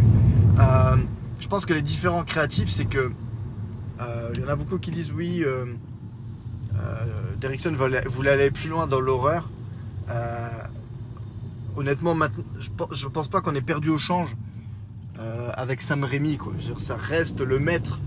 Je 1.39 1.47
pense 1.49 1.65
que 1.65 1.73
les 1.73 1.81
différents 1.81 2.23
créatifs, 2.23 2.69
c'est 2.69 2.85
que 2.85 3.11
il 4.33 4.41
y 4.41 4.43
en 4.45 4.49
a 4.49 4.55
beaucoup 4.55 4.77
qui 4.77 4.91
disent 4.91 5.11
oui, 5.11 5.43
euh, 5.43 5.65
euh, 6.75 7.05
Derrickson 7.39 7.73
voulait, 7.73 8.29
aller 8.29 8.51
plus 8.51 8.69
loin 8.69 8.87
dans 8.87 8.99
l'horreur. 8.99 9.49
Euh, 10.09 10.49
honnêtement, 11.77 12.15
je, 12.59 12.69
pe- 12.69 12.93
je 12.93 13.07
pense 13.07 13.27
pas 13.27 13.41
qu'on 13.41 13.55
ait 13.55 13.61
perdu 13.61 13.89
au 13.89 13.97
change 13.97 14.35
euh, 15.19 15.49
avec 15.53 15.81
Sam 15.81 16.03
Raimi. 16.03 16.37
Ça 16.77 16.95
reste 16.97 17.41
le 17.41 17.59
maître, 17.59 17.99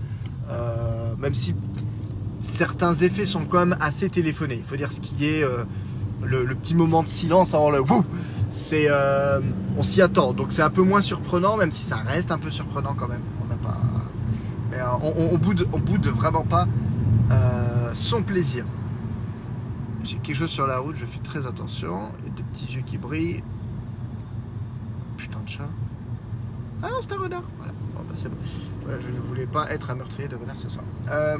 euh, 0.49 1.15
même 1.17 1.33
si 1.33 1.55
certains 2.41 2.93
effets 2.93 3.25
sont 3.25 3.45
quand 3.45 3.65
même 3.65 3.77
assez 3.79 4.09
téléphonés. 4.09 4.55
Il 4.55 4.63
faut 4.63 4.75
dire 4.75 4.91
ce 4.91 4.99
qui 4.99 5.25
est 5.25 5.43
euh, 5.43 5.63
le, 6.23 6.45
petit 6.55 6.75
moment 6.75 7.03
de 7.03 7.07
silence 7.07 7.53
avant 7.53 7.71
le 7.71 7.81
wouh. 7.81 8.03
Euh, 8.73 9.39
on 9.77 9.83
s'y 9.83 10.01
attend, 10.01 10.33
donc 10.33 10.51
c'est 10.51 10.61
un 10.61 10.69
peu 10.69 10.81
moins 10.81 11.01
surprenant, 11.01 11.57
même 11.57 11.71
si 11.71 11.83
ça 11.83 11.97
reste 11.97 12.31
un 12.31 12.37
peu 12.39 12.49
surprenant 12.49 12.95
quand 12.95 13.07
même. 13.07 13.21
Euh, 14.79 15.33
on, 15.33 15.37
boude, 15.37 16.07
vraiment 16.07 16.43
pas 16.43 16.67
euh, 17.31 17.91
son 17.93 18.23
plaisir. 18.23 18.65
J'ai 20.03 20.17
quelque 20.17 20.35
chose 20.35 20.49
sur 20.49 20.67
la 20.67 20.79
route, 20.79 20.95
je 20.95 21.05
fais 21.05 21.19
très 21.19 21.45
attention. 21.45 22.11
Il 22.19 22.25
y 22.25 22.31
a 22.31 22.33
des 22.35 22.43
petits 22.43 22.73
yeux 22.73 22.81
qui 22.85 22.97
brillent. 22.97 23.43
Putain 25.17 25.39
de 25.39 25.49
chat. 25.49 25.69
Ah 26.83 26.89
non, 26.91 26.97
c'est 27.01 27.11
un 27.11 27.17
renard. 27.17 27.43
Voilà, 27.57 27.73
bah, 28.85 28.93
je 28.99 29.09
ne 29.09 29.19
voulais 29.19 29.47
pas 29.47 29.69
être 29.71 29.89
un 29.89 29.95
meurtrier 29.95 30.27
de 30.27 30.35
renard 30.35 30.57
ce 30.57 30.69
soir. 30.69 30.85
Euh, 31.11 31.37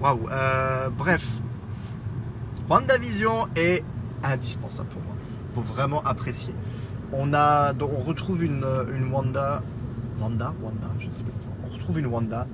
Waouh. 0.00 0.28
euh, 0.30 0.90
bref. 0.90 1.40
WandaVision 2.68 3.48
est 3.56 3.82
indispensable 4.22 4.88
pour 4.88 5.02
moi. 5.02 5.14
Pour 5.54 5.62
vraiment 5.62 6.02
apprécier. 6.02 6.54
On 7.12 7.32
a, 7.34 7.72
on 7.80 8.00
retrouve 8.04 8.44
une, 8.44 8.64
Wanda, 9.10 9.62
Wanda, 10.20 10.54
Wanda, 10.62 10.88
je 10.98 11.10
sais 11.10 11.24
pas. 11.24 11.30
On 11.70 11.74
retrouve 11.74 11.98
une 11.98 12.06
Wanda 12.06 12.46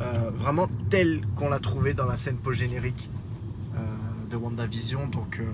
euh, 0.00 0.30
vraiment 0.36 0.68
telle 0.90 1.22
qu'on 1.36 1.48
l'a 1.48 1.60
trouvée 1.60 1.94
dans 1.94 2.06
la 2.06 2.16
scène 2.16 2.36
post-générique 2.36 3.10
euh, 3.76 3.80
de 4.30 4.36
WandaVision. 4.36 5.06
Donc, 5.06 5.38
euh, 5.40 5.44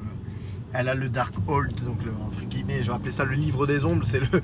elle 0.72 0.88
a 0.88 0.94
le 0.94 1.08
Dark 1.08 1.34
Hold, 1.46 1.84
donc 1.84 1.98
entre 2.26 2.44
guillemets, 2.44 2.82
je 2.82 2.88
vais 2.88 2.94
appeler 2.94 3.10
ça 3.10 3.24
le 3.24 3.34
livre 3.34 3.66
des 3.66 3.84
ombres. 3.84 4.06
C'est 4.06 4.20
le, 4.20 4.40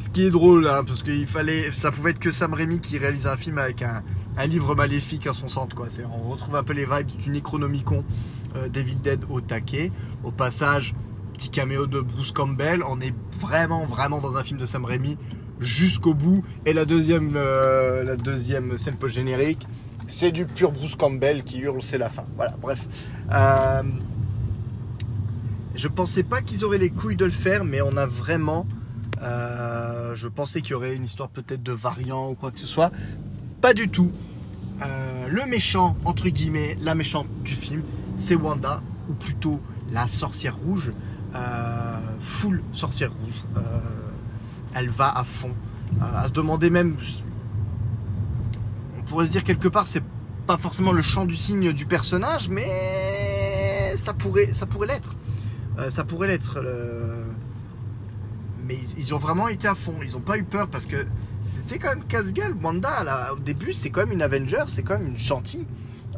ce 0.00 0.08
qui 0.08 0.22
est 0.22 0.30
drôle, 0.30 0.66
hein, 0.66 0.82
parce 0.84 1.02
qu'il 1.02 1.26
fallait, 1.26 1.70
ça 1.72 1.90
pouvait 1.90 2.10
être 2.10 2.18
que 2.18 2.32
Sam 2.32 2.54
Raimi 2.54 2.80
qui 2.80 2.96
réalise 2.96 3.26
un 3.26 3.36
film 3.36 3.58
avec 3.58 3.82
un, 3.82 4.02
livre 4.46 4.74
maléfique 4.74 5.26
à 5.26 5.34
son 5.34 5.48
centre. 5.48 5.76
C'est, 5.88 6.04
on 6.04 6.30
retrouve 6.30 6.56
un 6.56 6.62
peu 6.62 6.72
les 6.72 6.86
vibes 6.86 7.18
du 7.18 7.28
Necronomicon, 7.28 8.04
euh, 8.56 8.68
Devil 8.70 8.96
Dead 8.96 9.24
au 9.28 9.42
taquet. 9.42 9.92
Au 10.24 10.30
passage, 10.30 10.94
petit 11.34 11.50
caméo 11.50 11.86
de 11.86 12.00
Bruce 12.00 12.32
Campbell. 12.32 12.82
On 12.88 13.00
est 13.02 13.14
vraiment, 13.38 13.84
vraiment 13.84 14.20
dans 14.20 14.38
un 14.38 14.42
film 14.42 14.58
de 14.58 14.64
Sam 14.64 14.86
Raimi 14.86 15.18
jusqu'au 15.60 16.14
bout. 16.14 16.42
Et 16.66 16.72
la 16.72 16.84
deuxième, 16.84 17.32
euh, 17.36 18.02
la 18.04 18.16
deuxième 18.16 18.76
scène 18.78 18.96
post-générique, 18.96 19.66
c'est 20.06 20.32
du 20.32 20.44
pur 20.44 20.72
Bruce 20.72 20.96
Campbell 20.96 21.44
qui 21.44 21.58
hurle, 21.60 21.82
c'est 21.82 21.98
la 21.98 22.08
fin. 22.08 22.24
Voilà, 22.36 22.56
bref. 22.60 22.88
Euh, 23.32 23.82
je 25.74 25.88
pensais 25.88 26.24
pas 26.24 26.40
qu'ils 26.42 26.64
auraient 26.64 26.78
les 26.78 26.90
couilles 26.90 27.16
de 27.16 27.24
le 27.24 27.30
faire, 27.30 27.64
mais 27.64 27.80
on 27.80 27.96
a 27.96 28.06
vraiment. 28.06 28.66
euh, 29.22 30.16
je 30.16 30.26
pensais 30.28 30.62
qu'il 30.62 30.72
y 30.72 30.74
aurait 30.74 30.94
une 30.94 31.04
histoire 31.04 31.28
peut-être 31.28 31.62
de 31.62 31.72
variant 31.72 32.30
ou 32.30 32.34
quoi 32.34 32.50
que 32.50 32.58
ce 32.58 32.66
soit. 32.66 32.90
Pas 33.60 33.74
du 33.74 33.88
tout. 33.88 34.10
Euh, 34.82 35.28
le 35.28 35.46
méchant, 35.46 35.96
entre 36.04 36.28
guillemets, 36.28 36.76
la 36.80 36.94
méchante 36.94 37.28
du 37.44 37.52
film, 37.52 37.82
c'est 38.16 38.34
Wanda, 38.34 38.82
ou 39.08 39.12
plutôt 39.12 39.60
la 39.92 40.08
sorcière 40.08 40.56
rouge. 40.56 40.92
Full 42.18 42.62
sorcière 42.72 43.12
rouge. 43.12 43.62
Euh, 44.74 44.78
elle 44.78 44.88
va 44.90 45.16
à 45.16 45.24
fond. 45.24 45.54
Euh, 46.00 46.04
à 46.24 46.28
se 46.28 46.32
demander 46.32 46.70
même. 46.70 46.96
On 48.98 49.02
pourrait 49.02 49.26
se 49.26 49.32
dire 49.32 49.44
quelque 49.44 49.68
part, 49.68 49.86
c'est 49.86 50.04
pas 50.46 50.56
forcément 50.56 50.92
le 50.92 51.02
champ 51.02 51.24
du 51.24 51.36
signe 51.36 51.72
du 51.72 51.86
personnage, 51.86 52.48
mais 52.48 53.94
ça 53.96 54.14
pourrait, 54.14 54.52
l'être. 54.86 55.14
Euh, 55.78 55.90
ça 55.90 56.04
pourrait 56.04 56.28
l'être. 56.28 56.60
le- 56.60 57.24
Mais 58.66 58.78
ils, 58.96 59.14
ont 59.14 59.18
vraiment 59.18 59.48
été 59.48 59.66
à 59.66 59.74
fond. 59.74 59.94
Ils 60.02 60.16
ont 60.16 60.20
pas 60.20 60.36
eu 60.38 60.44
peur 60.44 60.68
parce 60.68 60.86
que 60.86 61.06
c'était 61.42 61.78
quand 61.78 61.88
même 61.88 62.04
casse-gueule. 62.04 62.54
Wanda, 62.62 63.32
au 63.34 63.40
début, 63.40 63.72
c'est 63.72 63.90
quand 63.90 64.00
même 64.00 64.12
une 64.12 64.22
Avenger, 64.22 64.64
c'est 64.68 64.82
quand 64.84 64.98
même 64.98 65.08
une 65.08 65.18
gentille. 65.18 65.66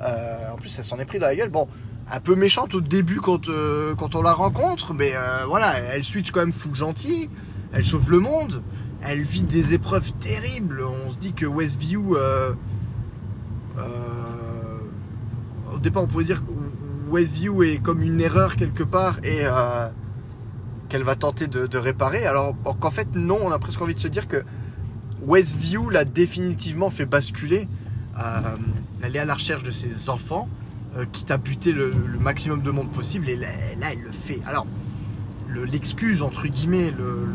Euh, 0.01 0.51
en 0.53 0.57
plus, 0.57 0.79
elle 0.79 0.85
s'en 0.85 0.99
est 0.99 1.05
pris 1.07 1.19
dans 1.19 1.29
la 1.29 1.37
gueule. 1.37 1.49
Bon, 1.49 1.67
un 2.11 2.21
peu 2.21 2.35
méchante 2.35 2.75
au 2.75 2.81
début 2.83 3.21
quand, 3.21 3.49
euh, 3.49 3.95
on 4.15 4.23
la 4.23 4.33
rencontre, 4.35 4.93
mais 4.93 5.13
euh, 5.15 5.47
voilà, 5.47 5.79
elle 5.79 6.05
switch 6.05 6.31
quand 6.31 6.41
même 6.41 6.53
full 6.53 6.75
gentille. 6.75 7.31
Elle 7.73 7.85
sauve 7.85 8.11
le 8.11 8.21
monde. 8.21 8.63
Elle 9.03 9.23
vit 9.23 9.43
des 9.43 9.75
épreuves 9.75 10.13
terribles. 10.15 10.83
On 11.07 11.11
se 11.11 11.19
dit 11.19 11.33
que 11.33 11.47
Westview. 11.47 12.17
euh, 12.17 12.53
euh, 13.79 13.83
au 15.75 15.79
départ, 15.79 16.05
on 16.05 16.07
pourrait 16.07 16.25
dire 16.25 16.45
que 16.45 16.51
Westview 17.11 17.63
est 17.63 17.79
comme 17.79 18.03
une 18.03 18.21
erreur 18.21 18.57
quelque 18.57 18.83
part 18.83 19.19
et 19.25 19.41
euh, 19.43 19.89
qu'elle 20.89 21.03
va 21.03 21.17
tenter 21.17 21.47
de, 21.47 21.79
réparer. 21.79 22.27
Alors 22.27 22.55
qu'en 22.81 22.91
fait, 22.91 23.09
non, 23.15 23.39
on 23.43 23.51
a 23.51 23.59
presque 23.59 23.81
envie 23.81 23.95
de 23.95 24.01
se 24.01 24.09
dire 24.09 24.29
que 24.29 24.45
Westview 25.27 25.89
l'a 25.89 26.05
définitivement 26.05 26.91
fait 26.91 27.07
basculer. 27.07 27.69
Elle 29.03 29.17
est 29.17 29.19
à 29.19 29.25
la 29.25 29.35
recherche 29.35 29.63
de 29.63 29.71
ses 29.71 30.11
enfants, 30.11 30.49
quitte 31.13 31.31
à 31.31 31.39
buter 31.39 31.73
le, 31.73 31.91
le 31.91 32.19
maximum 32.19 32.61
de 32.63 32.71
monde 32.71 32.91
possible, 32.91 33.29
et 33.29 33.37
là, 33.37 33.49
là, 33.81 33.89
elle 33.93 34.03
le 34.03 34.13
fait. 34.13 34.41
Alors, 34.47 34.67
le- 35.53 35.65
l'excuse, 35.65 36.23
entre 36.23 36.47
guillemets, 36.47 36.91
le, 36.91 37.27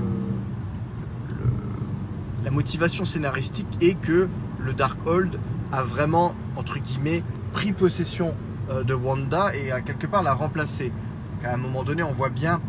la 2.43 2.51
motivation 2.51 3.05
scénaristique 3.05 3.67
est 3.81 3.99
que 3.99 4.29
le 4.59 4.73
Darkhold 4.73 5.39
a 5.71 5.83
vraiment, 5.83 6.33
entre 6.55 6.79
guillemets, 6.79 7.23
pris 7.53 7.73
possession 7.73 8.33
euh, 8.69 8.83
de 8.83 8.93
Wanda 8.93 9.53
et 9.55 9.71
a 9.71 9.81
quelque 9.81 10.07
part 10.07 10.23
la 10.23 10.33
remplacé. 10.33 10.89
Donc, 10.89 11.45
à 11.45 11.53
un 11.53 11.57
moment 11.57 11.83
donné, 11.83 12.03
on 12.03 12.13
voit 12.13 12.29
bien 12.29 12.61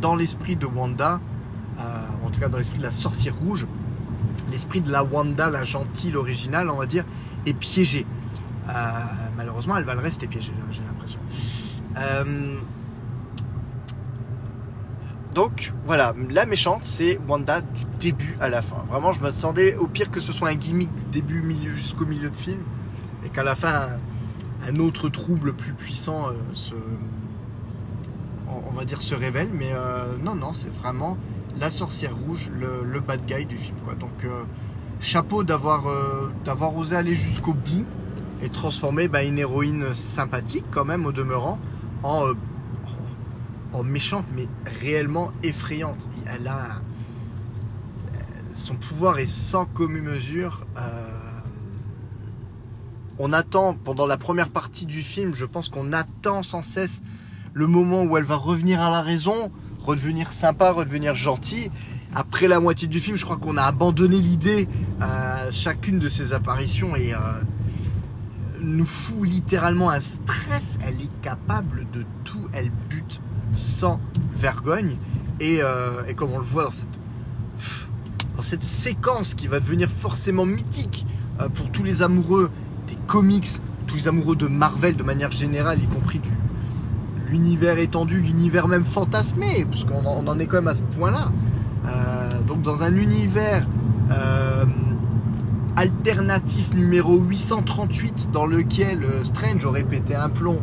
dans 0.00 0.14
l'esprit 0.14 0.56
de 0.56 0.66
Wanda, 0.66 1.20
euh, 1.78 1.82
en 2.24 2.30
tout 2.30 2.40
cas 2.40 2.48
dans 2.48 2.58
l'esprit 2.58 2.78
de 2.78 2.84
la 2.84 2.92
sorcière 2.92 3.34
rouge, 3.36 3.66
l'esprit 4.50 4.80
de 4.80 4.90
la 4.92 5.02
Wanda, 5.02 5.50
la 5.50 5.64
gentille, 5.64 6.10
l'originale, 6.12 6.70
on 6.70 6.76
va 6.76 6.86
dire, 6.86 7.04
est 7.46 7.54
piégé. 7.54 8.06
Euh, 8.68 8.72
malheureusement, 9.36 9.76
elle 9.76 9.84
va 9.84 9.94
le 9.94 10.00
rester 10.00 10.26
piégée, 10.26 10.52
j'ai 10.70 10.82
l'impression. 10.86 11.20
Donc 15.38 15.72
voilà, 15.86 16.14
la 16.30 16.46
méchante, 16.46 16.80
c'est 16.82 17.20
Wanda 17.28 17.60
du 17.60 17.84
début 18.00 18.36
à 18.40 18.48
la 18.48 18.60
fin. 18.60 18.84
Vraiment, 18.90 19.12
je 19.12 19.20
m'attendais 19.20 19.76
au 19.76 19.86
pire 19.86 20.10
que 20.10 20.18
ce 20.18 20.32
soit 20.32 20.48
un 20.48 20.56
gimmick 20.56 20.92
du 20.92 21.04
début 21.12 21.44
jusqu'au 21.76 22.06
milieu 22.06 22.28
de 22.28 22.34
film, 22.34 22.58
et 23.24 23.28
qu'à 23.28 23.44
la 23.44 23.54
fin, 23.54 23.90
un, 24.66 24.76
autre 24.80 25.08
trouble 25.08 25.52
plus 25.52 25.74
puissant 25.74 26.26
euh, 26.26 26.32
se, 26.54 26.74
on, 28.48 28.72
va 28.72 28.84
dire, 28.84 29.00
se 29.00 29.14
révèle. 29.14 29.48
Mais 29.54 29.70
euh, 29.74 30.16
non, 30.24 30.34
non, 30.34 30.52
c'est 30.52 30.74
vraiment 30.74 31.16
la 31.60 31.70
sorcière 31.70 32.16
rouge, 32.16 32.50
le, 32.58 32.98
bad 32.98 33.24
guy 33.24 33.46
du 33.46 33.58
film. 33.58 33.76
Quoi. 33.84 33.94
Donc 33.94 34.24
euh, 34.24 34.42
chapeau 34.98 35.44
d'avoir 35.44 35.84
d'avoir 36.44 36.76
osé 36.76 36.96
aller 36.96 37.14
jusqu'au 37.14 37.54
bout 37.54 37.86
et 38.42 38.48
transformer 38.48 39.06
bah, 39.06 39.22
une 39.22 39.38
héroïne 39.38 39.94
sympathique 39.94 40.64
quand 40.72 40.84
même 40.84 41.06
au 41.06 41.12
demeurant 41.12 41.60
en 42.02 42.24
en 43.72 43.82
méchante 43.82 44.26
mais 44.34 44.48
réellement 44.80 45.32
effrayante. 45.42 46.08
Elle 46.26 46.48
a 46.48 46.80
son 48.58 48.74
pouvoir 48.74 49.18
est 49.18 49.28
sans 49.28 49.66
commune 49.66 50.04
mesure. 50.04 50.66
Euh, 50.76 51.06
on 53.18 53.32
attend 53.32 53.74
pendant 53.74 54.06
la 54.06 54.16
première 54.16 54.48
partie 54.48 54.86
du 54.86 55.00
film, 55.00 55.34
je 55.34 55.44
pense 55.44 55.68
qu'on 55.68 55.92
attend 55.92 56.42
sans 56.42 56.62
cesse 56.62 57.02
le 57.54 57.66
moment 57.66 58.02
où 58.02 58.16
elle 58.16 58.24
va 58.24 58.36
revenir 58.36 58.80
à 58.80 58.90
la 58.90 59.00
raison, 59.00 59.50
redevenir 59.80 60.32
sympa, 60.32 60.72
redevenir 60.72 61.14
gentille. 61.14 61.70
Après 62.14 62.48
la 62.48 62.60
moitié 62.60 62.88
du 62.88 63.00
film, 63.00 63.16
je 63.16 63.24
crois 63.24 63.36
qu'on 63.36 63.56
a 63.56 63.62
abandonné 63.62 64.16
l'idée. 64.16 64.68
Euh, 65.02 65.50
chacune 65.50 65.98
de 65.98 66.08
ses 66.08 66.32
apparitions 66.32 66.96
et 66.96 67.14
euh, 67.14 67.18
nous 68.60 68.86
fout 68.86 69.28
littéralement 69.28 69.90
un 69.90 70.00
stress. 70.00 70.78
Elle 70.86 71.00
est 71.00 71.20
capable 71.22 71.86
de 71.92 72.04
tout. 72.24 72.48
Elle 72.52 72.70
bute 72.88 73.20
sans 73.52 74.00
vergogne. 74.34 74.96
Et, 75.40 75.58
euh, 75.62 76.02
et 76.08 76.14
comme 76.14 76.32
on 76.32 76.38
le 76.38 76.44
voit 76.44 76.70
dans 78.36 78.42
cette, 78.42 78.62
séquence 78.62 79.34
qui 79.34 79.46
va 79.46 79.60
devenir 79.60 79.88
forcément 79.90 80.46
mythique 80.46 81.06
euh, 81.40 81.48
pour 81.48 81.70
tous 81.70 81.82
les 81.82 82.02
amoureux 82.02 82.50
des 82.86 82.96
comics, 83.06 83.48
tous 83.86 83.96
les 83.96 84.08
amoureux 84.08 84.36
de 84.36 84.46
Marvel 84.46 84.96
de 84.96 85.02
manière 85.02 85.30
générale, 85.30 85.82
y 85.82 85.86
compris 85.86 86.18
du 86.18 86.30
l'univers 87.30 87.78
étendu, 87.78 88.22
l'univers 88.22 88.68
même 88.68 88.86
fantasmé, 88.86 89.66
parce 89.70 89.84
qu'on 89.84 90.06
en, 90.06 90.38
est 90.38 90.46
quand 90.46 90.56
même 90.56 90.68
à 90.68 90.74
ce 90.74 90.82
point-là. 90.82 91.30
Euh, 91.86 92.42
donc 92.42 92.62
dans 92.62 92.82
un 92.82 92.94
univers 92.96 93.66
alternatif 95.76 96.72
numéro 96.74 97.18
838 97.18 98.30
dans 98.32 98.46
lequel 98.46 99.04
Strange 99.22 99.64
aurait 99.66 99.84
pété 99.84 100.14
un 100.14 100.30
plomb, 100.30 100.60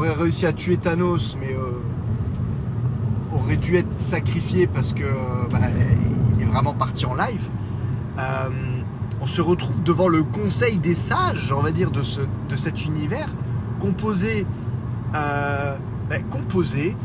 aurait 0.00 0.14
réussi 0.14 0.46
à 0.46 0.52
tuer 0.52 0.78
Thanos, 0.78 1.36
mais 1.38 1.54
euh, 1.54 1.72
aurait 3.34 3.56
dû 3.56 3.76
être 3.76 4.00
sacrifié 4.00 4.66
parce 4.66 4.94
que 4.94 5.04
euh, 5.04 5.46
bah, 5.50 5.58
il 6.36 6.42
est 6.42 6.46
vraiment 6.46 6.72
parti 6.72 7.04
en 7.04 7.14
live. 7.14 7.50
Euh, 8.18 8.22
on 9.20 9.26
se 9.26 9.42
retrouve 9.42 9.82
devant 9.82 10.08
le 10.08 10.22
conseil 10.22 10.78
des 10.78 10.94
sages, 10.94 11.52
on 11.54 11.60
va 11.60 11.70
dire, 11.70 11.90
de, 11.90 12.02
ce, 12.02 12.20
de 12.48 12.56
cet 12.56 12.86
univers, 12.86 13.28
composé, 13.78 14.46
bah, 15.12 16.18
composé 16.30 16.96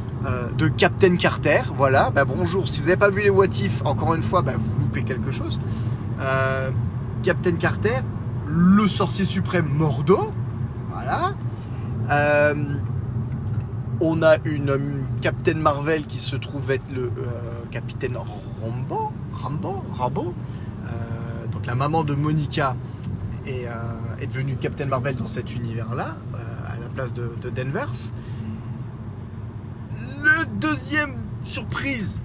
de 0.57 0.69
Captain 0.69 1.17
Carter. 1.17 1.63
Voilà, 1.75 2.11
bah, 2.11 2.23
bonjour. 2.23 2.69
Si 2.69 2.79
vous 2.79 2.87
n'avez 2.87 2.97
pas 2.97 3.09
vu 3.09 3.21
les 3.21 3.29
What 3.29 3.47
If, 3.47 3.81
encore 3.83 4.15
une 4.15 4.23
fois, 4.23 4.41
vous 4.41 4.79
loupez 4.79 5.03
quelque 5.03 5.31
chose. 5.31 5.59
Captain 7.21 7.55
Carter, 7.57 7.99
le 8.47 8.87
sorcier 8.87 9.25
suprême 9.25 9.67
Mordo. 9.67 10.31
Voilà. 10.89 11.33
On 14.01 14.21
a 14.23 14.37
une 14.45 14.69
euh, 14.69 14.79
Captain 15.21 15.55
Marvel 15.55 16.05
qui 16.05 16.19
se 16.19 16.35
trouve 16.35 16.71
être 16.71 16.91
le 16.93 17.05
euh, 17.05 17.11
capitaine 17.71 18.17
Rambo. 18.17 19.11
Rambo 19.33 19.83
Rambo 19.93 20.33
Euh, 20.85 21.47
Donc 21.51 21.65
la 21.65 21.73
maman 21.75 22.03
de 22.03 22.13
Monica 22.13 22.75
est, 23.47 23.65
euh, 23.67 24.21
est 24.21 24.27
devenue 24.27 24.55
Captain 24.55 24.85
Marvel 24.85 25.15
dans 25.15 25.27
cet 25.27 25.55
univers-là, 25.55 26.17
à 26.67 26.77
la 26.79 26.89
place 26.93 27.11
de, 27.11 27.31
de 27.41 27.49
Danvers. 27.49 28.11
Le 30.21 30.45
deuxième 30.59 31.15
surprise, 31.41 32.21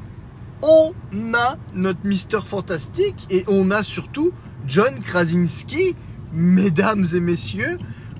on 0.62 0.92
a 1.34 1.56
notre 1.74 2.04
Mister 2.04 2.40
Fantastique 2.44 3.26
et 3.30 3.44
on 3.48 3.70
a 3.70 3.82
surtout 3.82 4.30
John 4.66 4.98
Krasinski, 5.00 5.96
mesdames 6.32 7.06
et 7.14 7.20
messieurs, 7.20 7.78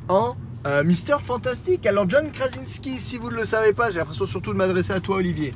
en 0.09 0.37
euh, 0.67 0.85
Mister 0.85 1.17
Fantastique. 1.25 1.87
Alors 1.87 2.09
John 2.09 2.31
Krasinski, 2.31 2.99
si 2.99 3.19
vous 3.19 3.31
ne 3.31 3.37
le 3.37 3.45
savez 3.45 3.73
pas, 3.73 3.91
j'ai 3.91 3.99
l'impression 3.99 4.27
surtout 4.27 4.53
de 4.53 4.59
m'adresser 4.59 4.93
à 4.93 5.01
toi 5.01 5.17
Olivier. 5.17 5.55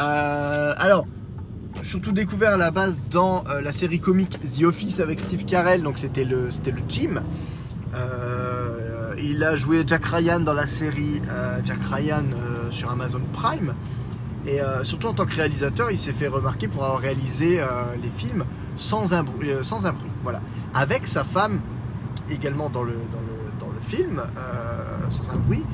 Euh, 0.00 0.74
alors, 0.78 1.06
surtout 1.82 2.12
découvert 2.12 2.54
à 2.54 2.56
la 2.56 2.70
base 2.70 3.02
dans 3.10 3.44
euh, 3.48 3.60
la 3.60 3.72
série 3.72 4.00
comique 4.00 4.38
The 4.40 4.62
Office 4.64 5.00
avec 5.00 5.20
Steve 5.20 5.44
Carell, 5.44 5.82
donc 5.82 5.98
c'était 5.98 6.24
le, 6.24 6.50
c'était 6.50 6.70
le 6.70 6.82
Jim. 6.88 7.22
Euh, 7.94 9.14
il 9.22 9.42
a 9.42 9.56
joué 9.56 9.82
Jack 9.86 10.04
Ryan 10.04 10.40
dans 10.40 10.52
la 10.52 10.66
série 10.66 11.20
Jack 11.64 11.78
Ryan 11.90 12.24
sur 12.70 12.90
Amazon 12.90 13.22
Prime. 13.32 13.74
Et 14.46 14.60
surtout 14.84 15.08
en 15.08 15.12
tant 15.12 15.26
que 15.26 15.34
réalisateur, 15.34 15.90
il 15.90 15.98
s'est 15.98 16.12
fait 16.12 16.28
remarquer 16.28 16.68
pour 16.68 16.84
avoir 16.84 17.00
réalisé 17.00 17.60
les 18.00 18.08
films 18.08 18.44
sans 18.76 19.12
un, 19.14 19.24
bruit, 19.24 19.50
sans 19.62 19.86
un 19.86 19.92
bruit. 19.92 20.10
Voilà. 20.22 20.40
Avec 20.72 21.08
sa 21.08 21.24
femme, 21.24 21.60
également 22.30 22.70
dans 22.70 22.84
le, 22.84 22.92
dans 22.92 23.20
le, 23.20 23.26
dans 23.26 23.27
le 23.27 23.27
film, 23.80 24.20
euh, 24.20 25.10
sans 25.10 25.30
un 25.30 25.36
bruit, 25.36 25.64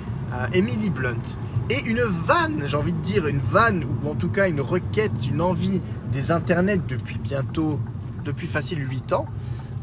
Emily 0.53 0.91
Blunt. 0.91 1.23
Et 1.71 1.89
une 1.89 2.01
vanne, 2.01 2.65
j'ai 2.67 2.77
envie 2.77 2.93
de 2.93 3.01
dire, 3.01 3.27
une 3.27 3.39
vanne, 3.39 3.85
ou 3.85 4.09
en 4.09 4.15
tout 4.15 4.29
cas 4.29 4.49
une 4.49 4.61
requête, 4.61 5.29
une 5.31 5.41
envie 5.41 5.81
des 6.11 6.33
internets 6.33 6.79
depuis 6.89 7.19
bientôt, 7.19 7.79
depuis 8.25 8.49
facile 8.49 8.87
8 8.89 9.13
ans, 9.13 9.27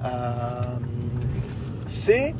euh, 0.04 0.10
c'est 1.86 2.36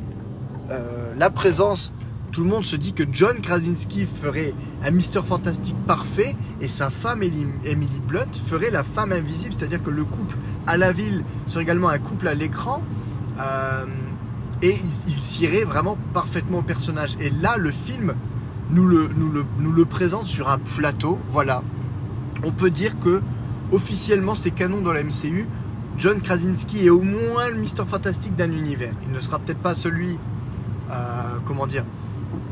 euh, 0.70 1.14
la 1.16 1.30
présence 1.30 1.92
tout 2.32 2.42
le 2.44 2.48
monde 2.48 2.64
se 2.64 2.76
dit 2.76 2.94
que 2.94 3.02
John 3.12 3.42
Krasinski 3.42 4.06
ferait 4.06 4.54
un 4.82 4.90
Mister 4.90 5.20
Fantastique 5.22 5.76
parfait 5.86 6.34
et 6.62 6.68
sa 6.68 6.88
femme 6.88 7.22
Emily 7.22 8.00
Blunt 8.08 8.32
ferait 8.46 8.70
la 8.70 8.82
femme 8.84 9.12
invisible, 9.12 9.54
c'est-à-dire 9.56 9.82
que 9.82 9.90
le 9.90 10.06
couple 10.06 10.36
à 10.66 10.78
la 10.78 10.92
ville 10.92 11.24
serait 11.44 11.64
également 11.64 11.90
un 11.90 11.98
couple 11.98 12.28
à 12.28 12.34
l'écran 12.34 12.82
et 14.62 14.74
il, 14.74 15.12
il 15.14 15.22
s'irait 15.22 15.64
vraiment 15.64 15.98
parfaitement 16.14 16.58
au 16.58 16.62
personnage. 16.62 17.16
Et 17.20 17.30
là, 17.30 17.56
le 17.56 17.70
film 17.70 18.14
nous 18.72 18.86
le, 18.86 19.08
nous 19.14 19.30
le, 19.30 19.44
nous 19.58 19.72
le 19.72 19.84
présente 19.84 20.26
sur 20.26 20.50
un 20.50 20.58
plateau. 20.58 21.18
Voilà, 21.28 21.62
on 22.44 22.50
peut 22.50 22.70
dire 22.70 22.98
que 22.98 23.22
officiellement 23.70 24.34
c'est 24.34 24.50
canon 24.50 24.80
dans 24.80 24.92
la 24.92 25.02
MCU. 25.04 25.46
John 25.98 26.20
Krasinski 26.20 26.86
est 26.86 26.90
au 26.90 27.02
moins 27.02 27.50
le 27.50 27.56
Mister 27.56 27.84
Fantastique 27.86 28.34
d'un 28.34 28.50
univers. 28.50 28.94
Il 29.04 29.12
ne 29.12 29.20
sera 29.20 29.38
peut-être 29.38 29.58
pas 29.58 29.74
celui, 29.74 30.18
euh, 30.90 30.94
comment 31.44 31.66
dire, 31.66 31.84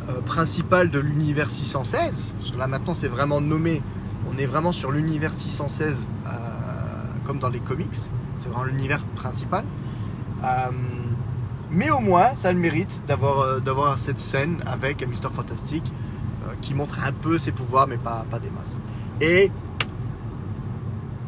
euh, 0.09 0.21
principal 0.21 0.91
de 0.91 0.99
l'univers 0.99 1.51
616. 1.51 2.35
Parce 2.39 2.51
que 2.51 2.59
là 2.59 2.67
maintenant 2.67 2.95
c'est 2.95 3.09
vraiment 3.09 3.41
nommé. 3.41 3.83
On 4.31 4.37
est 4.37 4.47
vraiment 4.47 4.73
sur 4.73 4.91
l'univers 4.93 5.33
616 5.33 6.07
euh, 6.27 6.31
comme 7.25 7.39
dans 7.39 7.49
les 7.49 7.61
comics. 7.61 7.89
C'est 8.37 8.51
vraiment 8.51 8.65
l'univers 8.65 9.03
principal. 9.17 9.65
Mais 11.73 11.91
au 11.91 12.01
moins, 12.01 12.35
ça 12.35 12.49
a 12.49 12.53
le 12.53 12.59
mérite 12.59 13.05
d'avoir 13.07 13.41
euh, 13.41 13.97
cette 13.97 14.19
scène 14.19 14.61
avec 14.67 15.07
Mister 15.07 15.29
Fantastique 15.33 15.93
euh, 16.45 16.53
qui 16.61 16.75
montre 16.75 16.99
un 17.07 17.13
peu 17.13 17.39
ses 17.39 17.53
pouvoirs, 17.53 17.87
mais 17.87 17.99
pas, 17.99 18.27
pas 18.29 18.41
des 18.41 18.51
masses. 18.51 18.79
Et 19.21 19.53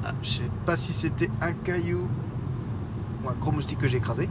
ah, 0.05 0.12
je 0.22 0.28
sais 0.28 0.50
pas 0.66 0.76
si 0.76 0.92
c'était 0.92 1.31
un 1.40 1.52
caillou 1.52 2.09
ou 3.22 3.28
un 3.28 3.35
gros 3.40 3.52
moustique 3.52 3.78
que 3.78 3.87
j'ai 3.87 3.98
écrasé. 3.98 4.28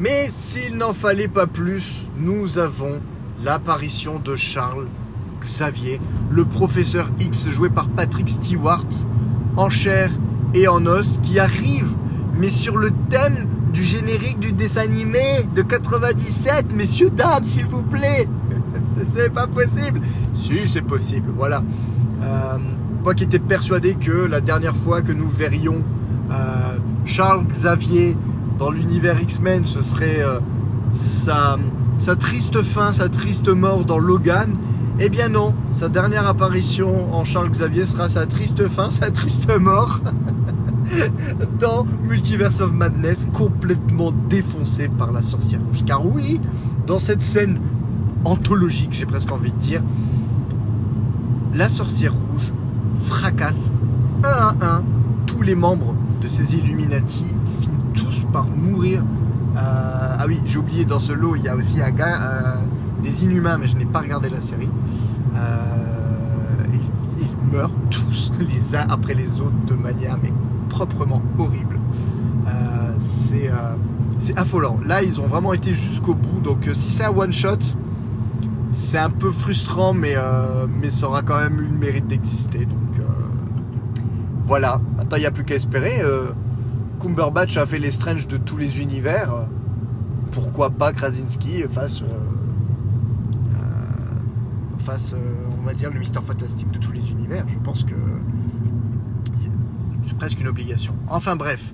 Mais 0.00 0.28
s'il 0.30 0.76
n'en 0.76 0.92
fallait 0.92 1.28
pas 1.28 1.46
plus, 1.46 2.10
nous 2.16 2.58
avons 2.58 3.00
l'apparition 3.44 4.18
de 4.18 4.34
Charles 4.34 4.88
Xavier, 5.40 6.00
le 6.30 6.44
professeur 6.44 7.10
X 7.20 7.50
joué 7.50 7.70
par 7.70 7.88
Patrick 7.88 8.28
Stewart, 8.28 8.88
en 9.56 9.70
chair 9.70 10.10
et 10.54 10.66
en 10.66 10.86
os, 10.86 11.18
qui 11.22 11.38
arrive, 11.38 11.94
mais 12.36 12.48
sur 12.48 12.78
le 12.78 12.90
thème 13.08 13.46
du 13.74 13.82
générique 13.82 14.38
du 14.38 14.52
dessin 14.52 14.82
animé 14.82 15.44
de 15.54 15.60
97, 15.62 16.72
messieurs, 16.72 17.10
dames, 17.10 17.42
s'il 17.42 17.66
vous 17.66 17.82
plaît. 17.82 18.26
C'est- 19.04 19.30
pas 19.30 19.48
possible. 19.48 20.00
Si, 20.32 20.66
c'est 20.68 20.82
possible, 20.82 21.30
voilà. 21.36 21.62
Euh, 22.22 22.56
moi 23.02 23.14
qui 23.14 23.24
étais 23.24 23.40
persuadé 23.40 23.94
que 23.94 24.12
la 24.12 24.40
dernière 24.40 24.76
fois 24.76 25.02
que 25.02 25.12
nous 25.12 25.28
verrions 25.28 25.82
euh, 26.30 26.34
Charles 27.04 27.44
Xavier 27.48 28.16
dans 28.58 28.70
l'univers 28.70 29.20
X-Men, 29.20 29.64
ce 29.64 29.80
serait 29.80 30.20
euh, 30.20 30.38
sa, 30.90 31.56
sa 31.98 32.14
triste 32.16 32.62
fin, 32.62 32.92
sa 32.92 33.08
triste 33.08 33.48
mort 33.48 33.84
dans 33.84 33.98
Logan. 33.98 34.56
Eh 35.00 35.08
bien 35.08 35.28
non, 35.28 35.52
sa 35.72 35.88
dernière 35.88 36.28
apparition 36.28 37.12
en 37.12 37.24
Charles 37.24 37.50
Xavier 37.50 37.84
sera 37.86 38.08
sa 38.08 38.26
triste 38.26 38.68
fin, 38.68 38.90
sa 39.00 39.10
triste 39.10 39.50
mort 39.58 40.00
dans 41.60 41.84
Multiverse 42.08 42.60
of 42.60 42.72
Madness, 42.72 43.26
complètement 43.32 44.12
défoncé 44.28 44.88
par 44.88 45.12
la 45.12 45.22
sorcière 45.22 45.60
rouge. 45.60 45.84
Car 45.84 46.04
oui, 46.04 46.40
dans 46.86 46.98
cette 46.98 47.22
scène 47.22 47.60
anthologique, 48.24 48.92
j'ai 48.92 49.06
presque 49.06 49.30
envie 49.30 49.52
de 49.52 49.58
dire, 49.58 49.82
la 51.54 51.68
sorcière 51.68 52.12
rouge 52.12 52.52
fracasse 53.04 53.72
un 54.24 54.28
à 54.28 54.56
un 54.60 54.82
tous 55.26 55.42
les 55.42 55.54
membres 55.54 55.94
de 56.20 56.26
ces 56.26 56.56
Illuminati. 56.56 57.26
Ils 57.28 57.62
finissent 57.62 58.02
tous 58.02 58.26
par 58.32 58.46
mourir. 58.46 59.04
Euh, 59.56 60.16
ah 60.18 60.24
oui, 60.26 60.40
j'ai 60.46 60.58
oublié, 60.58 60.84
dans 60.84 60.98
ce 60.98 61.12
lot, 61.12 61.36
il 61.36 61.44
y 61.44 61.48
a 61.48 61.54
aussi 61.54 61.80
un 61.80 61.90
gars, 61.90 62.18
euh, 62.20 63.02
des 63.02 63.24
Inhumains, 63.24 63.58
mais 63.58 63.66
je 63.66 63.76
n'ai 63.76 63.84
pas 63.84 64.00
regardé 64.00 64.28
la 64.28 64.40
série. 64.40 64.68
Euh, 65.36 66.64
ils, 66.72 67.52
meurent 67.52 67.70
tous, 67.90 68.32
les 68.40 68.74
uns 68.74 68.86
après 68.88 69.14
les 69.14 69.40
autres, 69.40 69.64
de 69.66 69.74
manière 69.74 70.18
mais 70.22 70.32
proprement 70.74 71.22
horrible. 71.38 71.78
Euh, 72.46 72.50
c'est 73.00 73.48
euh, 73.48 73.74
c'est 74.18 74.36
affolant. 74.38 74.78
Là, 74.84 75.02
ils 75.02 75.20
ont 75.20 75.26
vraiment 75.26 75.52
été 75.52 75.72
jusqu'au 75.74 76.14
bout. 76.14 76.40
Donc, 76.42 76.66
euh, 76.66 76.74
si 76.74 76.90
c'est 76.90 77.04
un 77.04 77.10
one-shot, 77.10 77.58
c'est 78.70 78.98
un 78.98 79.10
peu 79.10 79.30
frustrant, 79.30 79.92
mais, 79.92 80.14
ça 80.90 81.06
aura 81.06 81.22
quand 81.22 81.38
même 81.38 81.60
eu 81.60 81.66
le 81.66 81.78
mérite 81.78 82.06
d'exister. 82.06 82.66
Donc, 82.66 83.06
voilà. 84.46 84.80
Maintenant, 84.96 85.16
il 85.16 85.20
n'y 85.20 85.26
a 85.26 85.30
plus 85.30 85.44
qu'à 85.44 85.54
espérer. 85.54 86.02
Cumberbatch 87.00 87.56
a 87.56 87.66
fait 87.66 87.78
les 87.78 87.90
Strange 87.90 88.26
de 88.26 88.36
tous 88.36 88.56
les 88.56 88.80
univers. 88.80 89.46
pourquoi 90.32 90.70
pas 90.70 90.92
Krasinski 90.92 91.64
face, 91.70 92.02
face 94.78 95.14
on 95.60 95.66
va 95.66 95.72
dire, 95.72 95.90
le 95.90 95.98
mystère 96.00 96.22
fantastique 96.22 96.70
de 96.70 96.78
tous 96.78 96.92
les 96.92 97.12
univers. 97.12 97.44
Je 97.48 97.58
pense 97.58 97.84
que 97.84 97.94
c'est 100.06 100.16
presque 100.16 100.40
une 100.40 100.48
obligation. 100.48 100.94
Enfin 101.08 101.36
bref. 101.36 101.72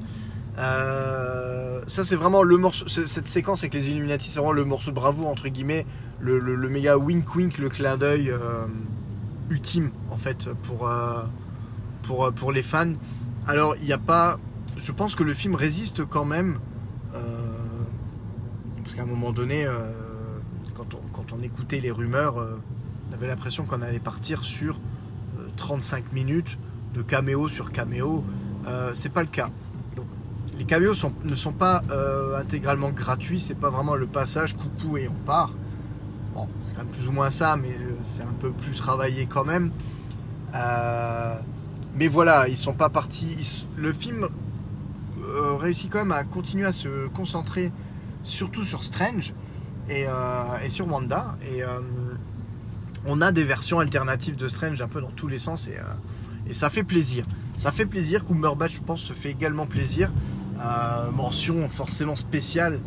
Euh, 0.59 1.81
ça 1.87 2.05
c'est 2.05 2.17
vraiment 2.17 2.43
le 2.43 2.57
morceau, 2.57 2.87
cette 2.87 3.29
séquence 3.29 3.61
avec 3.61 3.73
les 3.75 3.89
Illuminati, 3.89 4.31
c'est 4.31 4.41
vraiment 4.41 4.53
le 4.53 4.65
morceau 4.65 4.91
de 4.91 4.99
entre 4.99 5.49
guillemets, 5.49 5.87
le, 6.21 6.39
le- 6.39 6.69
méga 6.69 6.99
wink 6.99 7.35
wink, 7.35 7.59
le 7.59 7.69
clin 7.69 7.97
d'œil 7.97 8.31
euh, 8.31 8.67
ultime 9.49 9.91
en 10.11 10.19
fait 10.19 10.49
pour, 10.65 10.87
euh, 10.87 11.23
pour, 12.03 12.31
pour 12.33 12.53
les 12.53 12.63
fans. 12.63 12.93
Alors 13.47 13.75
il 13.81 13.87
n'y 13.87 13.93
a 13.93 13.99
pas, 13.99 14.39
je 14.77 14.93
pense 14.93 15.15
que 15.15 15.23
le 15.23 15.33
film 15.35 15.55
résiste 15.55 16.05
quand 16.05 16.25
même, 16.27 16.59
parce 17.13 18.95
qu'à 18.95 19.03
un 19.03 19.07
moment 19.07 19.31
donné, 19.33 19.67
quand, 20.75 20.95
on, 20.95 21.01
quand 21.13 21.33
on 21.33 21.43
écoutait 21.43 21.81
les 21.81 21.91
rumeurs, 21.91 22.35
on 23.09 23.15
avait 23.15 23.29
l'impression 23.29 23.65
qu'on 23.65 23.83
allait 23.83 23.99
partir 24.01 24.45
sur 24.45 24.79
euh, 25.39 25.47
35 25.57 26.13
minutes 26.13 26.59
de 26.95 27.03
caméo 27.03 27.49
sur 27.49 27.73
caméo. 27.73 28.25
Euh, 28.67 28.93
c'est 28.95 29.13
pas 29.13 29.23
le 29.23 29.29
cas. 29.29 29.51
Donc, 29.97 30.07
les 30.59 30.65
caméos 30.65 30.95
ne 31.25 31.35
sont 31.35 31.53
pas 31.53 31.83
euh, 31.91 32.39
intégralement 32.39 32.91
gratuits, 32.91 33.41
c'est 33.41 33.55
pas 33.55 33.71
vraiment 33.71 33.95
le 33.95 34.07
passage 34.07 34.57
coucou 34.57 34.97
et 34.97 35.09
on 35.09 35.25
part. 35.27 35.55
Bon, 36.35 36.49
c'est 36.61 36.73
quand 36.75 36.85
même 36.85 36.93
plus 36.93 37.09
ou 37.09 37.13
moins 37.13 37.31
ça, 37.31 37.57
mais 37.57 37.71
euh, 37.71 37.95
c'est 38.05 38.23
un 38.23 38.35
peu 38.39 38.51
plus 38.51 38.77
travaillé 38.77 39.27
quand 39.27 39.45
même. 39.45 39.71
Mais 41.97 42.07
voilà, 42.07 42.49
ils 42.49 42.57
sont 42.57 42.73
pas 42.73 42.89
partis. 42.89 43.69
le 43.77 43.93
film 43.93 44.29
réussit 45.59 45.91
quand 45.91 46.01
même 46.01 46.13
à 46.13 46.25
continuer 46.25 46.67
à 46.67 46.73
se 46.73 47.09
concentrer 47.09 47.73
surtout 48.23 48.65
sur 48.65 48.83
Strange 48.83 49.35
et, 49.89 50.07
sur 50.69 50.91
Wanda. 50.91 51.37
Et 51.53 51.63
on 53.07 53.21
a 53.21 53.33
des 53.33 53.45
versions 53.45 53.81
alternatives 53.81 54.37
de 54.37 54.49
Strange 54.49 54.81
un 54.81 54.89
peu 54.89 55.01
dans 55.01 55.11
tous 55.11 55.29
les 55.29 55.39
sens 55.39 55.69
et 56.49 56.55
ça 56.55 56.71
fait 56.71 56.83
plaisir. 56.85 57.25
Ça 57.57 57.73
fait 57.73 57.87
plaisir. 57.87 58.25
Cumberbatch, 58.25 58.75
je 58.77 58.81
pense, 58.81 59.01
se 59.01 59.13
fait 59.13 59.31
également 59.31 59.67
plaisir. 59.67 60.11
Euh, 60.61 61.11
mention 61.17 61.69
forcément 61.69 62.17
spéciale 62.17 62.81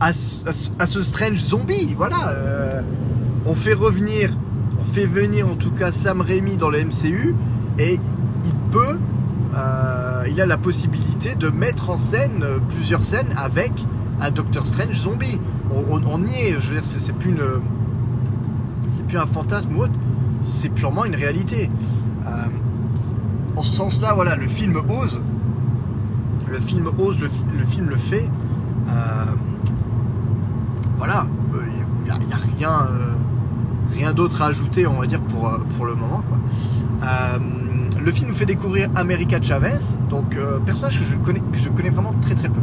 à, 0.00 0.12
ce- 0.12 1.00
Strange 1.02 1.36
zombie. 1.38 1.94
Voilà. 1.96 2.30
euh, 2.30 2.80
on 3.46 3.54
fait 3.54 3.74
revenir, 3.74 4.36
on 4.80 4.84
fait 4.84 5.06
venir 5.06 5.48
en 5.48 5.54
tout 5.54 5.70
cas 5.72 5.92
Sam 5.92 6.20
Raimi 6.20 6.56
dans 6.56 6.70
le 6.70 6.84
MCU 6.84 7.34
et 7.78 7.98
il 8.44 8.52
peut, 8.70 8.98
euh, 9.54 10.24
il 10.28 10.40
a 10.40 10.46
la 10.46 10.58
possibilité 10.58 11.34
de 11.34 11.48
mettre 11.50 11.90
en 11.90 11.96
scène 11.98 12.44
plusieurs 12.68 13.04
scènes 13.04 13.32
avec 13.36 13.72
un 14.20 14.30
Doctor 14.30 14.66
Strange 14.66 14.94
zombie. 14.96 15.40
On, 15.72 16.00
on- 16.06 16.24
y 16.24 16.34
est. 16.34 16.60
Je 16.60 16.68
veux 16.68 16.74
dire, 16.80 16.84
c'est 16.84 17.14
plus 17.14 17.30
une, 17.30 17.42
c'est 18.90 19.06
plus 19.06 19.18
un 19.18 19.26
fantasme 19.26 19.76
ou 19.76 19.82
autre. 19.82 19.98
C'est 20.42 20.68
purement 20.70 21.04
une 21.04 21.14
réalité. 21.16 21.70
Euh, 22.26 22.30
en 23.56 23.64
ce 23.64 23.76
sens-là, 23.76 24.12
voilà, 24.14 24.36
le 24.36 24.46
film 24.48 24.76
ose. 24.88 25.20
Le 26.48 26.58
film 26.58 26.88
ose, 26.98 27.18
le, 27.20 27.28
fi- 27.28 27.44
le 27.58 27.64
film 27.64 27.88
le 27.88 27.96
fait. 27.96 28.28
Euh, 28.88 29.24
voilà, 30.96 31.26
il 31.54 32.56
n'y 32.58 32.64
a, 32.64 32.82
euh, 32.82 33.12
rien 33.92 34.12
d'autre 34.12 34.42
à 34.42 34.46
ajouter, 34.46 34.86
on 34.86 35.00
va 35.00 35.06
dire, 35.06 35.20
pour, 35.20 35.48
euh, 35.48 35.58
le 35.86 35.94
moment. 35.94 36.22
Quoi. 36.28 36.38
Euh, 37.04 37.38
le 38.00 38.12
film 38.12 38.28
nous 38.30 38.34
fait 38.34 38.46
découvrir 38.46 38.88
America 38.94 39.40
Chavez, 39.40 39.78
donc 40.10 40.36
euh, 40.36 40.58
personnage 40.60 40.98
que 40.98 41.04
je 41.04 41.16
connais, 41.16 41.90
vraiment 41.90 42.12
très 42.20 42.34
très 42.34 42.48
peu. 42.48 42.60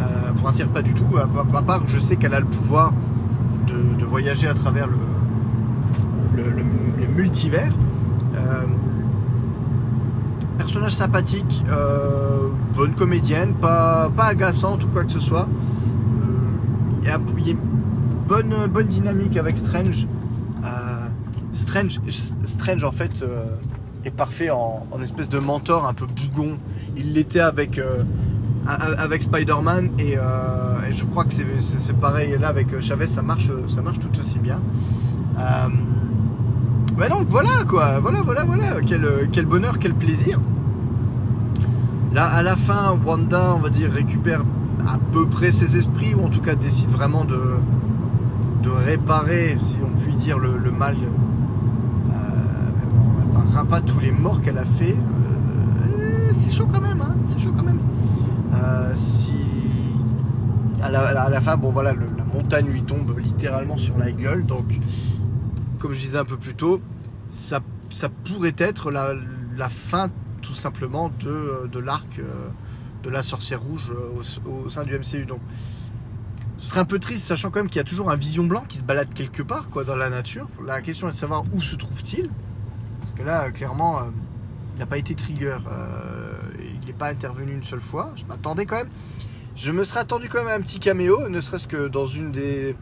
Euh, 0.00 0.32
pour 0.36 0.48
ainsi 0.48 0.58
dire, 0.58 0.68
pas 0.68 0.82
du 0.82 0.94
tout. 0.94 1.04
À, 1.16 1.22
à- 1.58 1.62
part, 1.62 1.82
je 1.88 1.98
sais 1.98 2.16
qu'elle 2.16 2.34
a 2.34 2.40
le 2.40 2.46
pouvoir 2.46 2.92
de, 3.66 3.98
voyager 4.04 4.46
à 4.48 4.54
travers 4.54 4.86
le 4.86 6.54
multivers. 7.14 7.72
Personnage 10.74 10.96
sympathique, 10.96 11.64
euh, 11.68 12.48
bonne 12.74 12.96
comédienne, 12.96 13.54
pas, 13.54 14.10
pas 14.10 14.24
agaçante 14.24 14.82
ou 14.82 14.88
quoi 14.88 15.04
que 15.04 15.12
ce 15.12 15.20
soit. 15.20 15.46
Euh, 15.46 17.04
Il 17.04 17.46
y 17.46 17.52
a, 17.52 17.56
bonne, 18.26 18.66
bonne 18.68 18.88
dynamique 18.88 19.36
avec 19.36 19.56
Strange. 19.56 20.08
Euh, 20.64 20.68
Strange, 21.52 22.00
Strange 22.42 22.82
en 22.82 22.90
fait 22.90 23.24
est 24.04 24.10
parfait 24.10 24.50
en, 24.50 24.84
espèce 25.00 25.28
de 25.28 25.38
mentor 25.38 25.86
un 25.86 25.94
peu 25.94 26.06
bougon. 26.06 26.58
Il 26.96 27.12
l'était 27.12 27.38
avec, 27.38 27.80
avec 28.66 29.22
Spider-Man 29.22 29.90
et, 30.00 30.16
je 30.90 31.04
crois 31.04 31.24
que 31.24 31.32
c'est 31.32 31.96
pareil 31.96 32.36
là 32.40 32.48
avec 32.48 32.80
Chavez, 32.80 33.06
ça 33.06 33.22
marche, 33.22 33.48
ça 33.68 33.80
marche 33.80 34.00
tout 34.00 34.18
aussi 34.18 34.40
bien. 34.40 34.60
Bah 35.36 37.08
donc 37.08 37.28
voilà 37.28 37.62
quoi, 37.68 38.00
voilà, 38.00 38.22
voilà, 38.22 38.44
voilà, 38.44 38.80
quel, 38.84 39.28
quel 39.30 39.46
bonheur, 39.46 39.78
quel 39.78 39.94
plaisir. 39.94 40.40
Là, 42.14 42.26
à 42.26 42.44
la 42.44 42.56
fin, 42.56 42.96
Wanda, 43.04 43.56
on 43.56 43.58
va 43.58 43.70
dire, 43.70 43.90
récupère 43.90 44.44
à 44.86 44.98
peu 45.10 45.26
près 45.26 45.50
ses 45.50 45.76
esprits, 45.76 46.14
ou 46.14 46.24
en 46.24 46.28
tout 46.28 46.40
cas 46.40 46.54
décide 46.54 46.90
vraiment 46.90 47.24
de, 47.24 47.36
réparer, 48.70 49.56
si 49.60 49.78
on 49.82 49.90
peut 49.90 50.12
dire, 50.12 50.38
le, 50.38 50.70
mal. 50.70 50.94
Euh, 50.94 52.14
mais 53.34 53.68
pas 53.68 53.80
tous 53.80 53.98
les 53.98 54.12
morts 54.12 54.42
qu'elle 54.42 54.58
a 54.58 54.64
fait. 54.64 54.94
Euh, 54.94 56.30
c'est 56.38 56.52
chaud 56.52 56.68
quand 56.72 56.80
même, 56.80 57.00
hein, 57.00 57.16
c'est 57.26 57.40
chaud 57.40 57.52
quand 57.56 57.64
même. 57.64 57.80
Euh, 58.54 58.92
si 58.94 59.32
à 60.84 60.90
la, 60.90 61.40
fin, 61.40 61.56
bon 61.56 61.72
voilà, 61.72 61.94
la 61.94 62.24
montagne 62.32 62.66
lui 62.66 62.82
tombe 62.82 63.18
littéralement 63.18 63.76
sur 63.76 63.98
la 63.98 64.12
gueule, 64.12 64.46
donc 64.46 64.78
comme 65.80 65.92
je 65.92 65.98
disais 65.98 66.18
un 66.18 66.24
peu 66.24 66.36
plus 66.36 66.54
tôt, 66.54 66.80
ça, 67.30 67.60
pourrait 68.24 68.54
être 68.58 68.92
la 68.92 69.68
fin 69.68 70.10
tout 70.44 70.54
simplement 70.54 71.10
de, 71.20 71.68
de 71.70 71.78
l'arc 71.78 72.18
euh, 72.18 72.48
de 73.02 73.10
la 73.10 73.22
sorcière 73.22 73.60
rouge 73.60 73.92
euh, 73.92 74.48
au, 74.48 74.68
sein 74.68 74.84
du 74.84 74.98
MCU. 74.98 75.26
Donc 75.26 75.40
ce 76.58 76.70
serait 76.70 76.80
un 76.80 76.84
peu 76.84 76.98
triste, 76.98 77.26
sachant 77.26 77.50
quand 77.50 77.60
même 77.60 77.66
qu'il 77.66 77.76
y 77.76 77.80
a 77.80 77.84
toujours 77.84 78.10
un 78.10 78.16
vision 78.16 78.44
blanc 78.44 78.64
qui 78.68 78.78
se 78.78 78.84
balade 78.84 79.12
quelque 79.12 79.42
part 79.42 79.68
quoi, 79.70 79.84
dans 79.84 79.96
la 79.96 80.10
nature. 80.10 80.48
La 80.64 80.80
question 80.80 81.08
est 81.08 81.12
de 81.12 81.16
savoir 81.16 81.44
où 81.52 81.60
se 81.60 81.76
trouve-t-il. 81.76 82.30
Parce 83.00 83.12
que 83.12 83.22
là, 83.22 83.44
euh, 83.44 83.50
clairement, 83.50 83.98
euh, 83.98 84.04
il 84.74 84.78
n'a 84.78 84.86
pas 84.86 84.98
été 84.98 85.14
trigger. 85.14 85.58
euh, 85.70 86.38
il 86.82 86.86
n'est 86.86 86.92
pas 86.94 87.08
intervenu 87.08 87.52
une 87.52 87.64
seule 87.64 87.80
fois. 87.80 88.12
Je 88.16 88.24
m'attendais 88.24 88.66
quand 88.66 88.76
même. 88.76 88.90
Je 89.56 89.70
me 89.70 89.84
serais 89.84 90.00
attendu 90.00 90.28
quand 90.28 90.38
même 90.38 90.48
à 90.48 90.54
un 90.54 90.60
petit 90.60 90.80
caméo, 90.80 91.28
ne 91.28 91.40
serait-ce 91.40 91.68
que 91.68 91.86
dans 91.88 92.06
une 92.06 92.32
des 92.32 92.76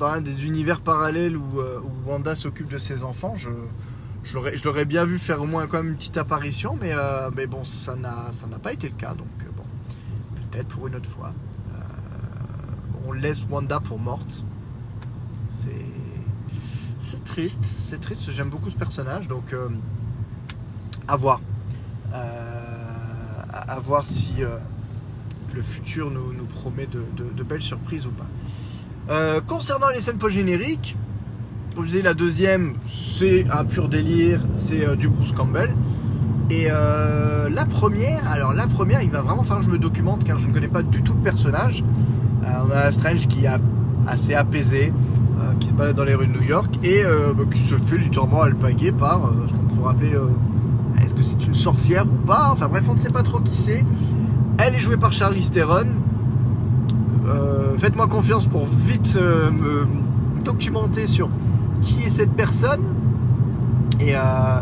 un 0.00 0.20
des 0.20 0.44
univers 0.44 0.80
parallèles 0.80 1.36
où, 1.36 1.60
euh, 1.60 1.80
où 1.80 2.10
Wanda 2.10 2.34
s'occupe 2.34 2.68
de 2.68 2.78
ses 2.78 3.04
enfants, 3.04 3.34
je, 3.36 3.48
je 4.24 4.64
l'aurais 4.64 4.84
bien 4.84 5.04
vu 5.04 5.18
faire 5.18 5.42
au 5.42 5.46
moins 5.46 5.66
quand 5.66 5.78
même 5.78 5.88
une 5.92 5.96
petite 5.96 6.16
apparition, 6.16 6.76
mais, 6.80 6.92
euh, 6.92 7.30
mais 7.36 7.46
bon, 7.46 7.64
ça 7.64 7.96
n'a 7.96 8.58
pas 8.62 8.72
été 8.72 8.88
le 8.88 8.94
cas, 8.94 9.14
donc 9.14 9.26
euh, 9.40 9.50
bon, 9.56 9.64
peut-être 10.50 10.68
pour 10.68 10.86
une 10.86 10.96
autre 10.96 11.08
fois. 11.08 11.32
Euh, 11.74 11.78
on 13.06 13.12
laisse 13.12 13.44
Wanda 13.50 13.80
pour 13.80 13.98
morte. 13.98 14.44
C'est 15.48 15.72
triste, 17.24 17.58
c'est 17.78 18.00
triste. 18.00 18.30
J'aime 18.30 18.48
beaucoup 18.48 18.70
ce 18.70 18.78
personnage, 18.78 19.28
donc 19.28 19.52
euh, 19.52 19.68
à 21.08 21.16
voir, 21.16 21.40
Euh, 22.14 23.42
à, 23.52 23.78
voir 23.80 24.06
si 24.06 24.42
euh, 24.44 24.56
le 25.54 25.62
futur 25.62 26.10
nous, 26.10 26.32
nous 26.32 26.44
promet 26.44 26.86
de, 26.86 27.02
de- 27.16 27.30
de 27.30 27.42
belles 27.42 27.62
surprises 27.62 28.06
ou 28.06 28.12
pas. 28.12 28.26
Concernant 29.46 29.88
les 29.88 30.00
scènes 30.00 30.16
post-génériques, 30.18 30.96
comme 31.74 31.84
je 31.84 31.90
disais, 31.90 32.02
la 32.02 32.14
deuxième, 32.14 32.74
c'est 32.86 33.46
un 33.50 33.64
pur 33.64 33.88
délire, 33.88 34.40
c'est 34.56 34.86
euh, 34.86 34.96
du 34.96 35.08
Bruce 35.08 35.32
Campbell. 35.32 35.74
Et 36.50 36.66
euh, 36.70 37.48
la 37.48 37.64
première, 37.64 38.30
alors 38.30 38.52
la 38.52 38.66
première, 38.66 39.02
il 39.02 39.10
va 39.10 39.22
vraiment 39.22 39.42
falloir 39.42 39.60
que 39.60 39.66
je 39.66 39.70
me 39.70 39.78
documente 39.78 40.24
car 40.24 40.38
je 40.38 40.48
ne 40.48 40.52
connais 40.52 40.68
pas 40.68 40.82
du 40.82 41.02
tout 41.02 41.14
le 41.14 41.20
personnage. 41.20 41.82
Euh, 42.44 42.48
on 42.66 42.70
a 42.70 42.92
Strange 42.92 43.26
qui 43.26 43.44
est 43.44 43.50
assez 44.06 44.34
apaisé, 44.34 44.92
qui 45.60 45.68
se 45.68 45.74
balade 45.74 45.96
dans 45.96 46.04
les 46.04 46.14
rues 46.14 46.26
de 46.26 46.32
New 46.32 46.42
York 46.42 46.78
et 46.84 47.02
bah, 47.04 47.44
qui 47.50 47.58
se 47.58 47.74
fait 47.74 47.98
littéralement 47.98 48.42
alpaguer 48.42 48.92
par 48.92 49.30
ce 49.48 49.52
qu'on 49.52 49.74
pourrait 49.74 49.90
appeler. 49.90 50.12
Est-ce 51.02 51.14
que 51.14 51.22
c'est 51.22 51.46
une 51.46 51.54
sorcière 51.54 52.04
ou 52.04 52.16
pas? 52.26 52.50
Enfin 52.52 52.68
bref, 52.68 52.84
on 52.88 52.94
ne 52.94 52.98
sait 52.98 53.10
pas 53.10 53.22
trop 53.22 53.40
qui 53.40 53.56
c'est. 53.56 53.84
Elle 54.58 54.74
est 54.74 54.80
jouée 54.80 54.96
par 54.96 55.12
Charlize 55.12 55.50
Theron. 55.50 55.86
Faites-moi 57.78 58.06
confiance 58.08 58.46
pour 58.46 58.66
vite 58.66 59.16
me 59.16 59.86
documenter 60.42 61.06
sur 61.06 61.28
qui 61.80 62.04
est 62.04 62.10
cette 62.10 62.32
personne. 62.32 62.82
Et 64.00 64.14
euh, 64.14 64.60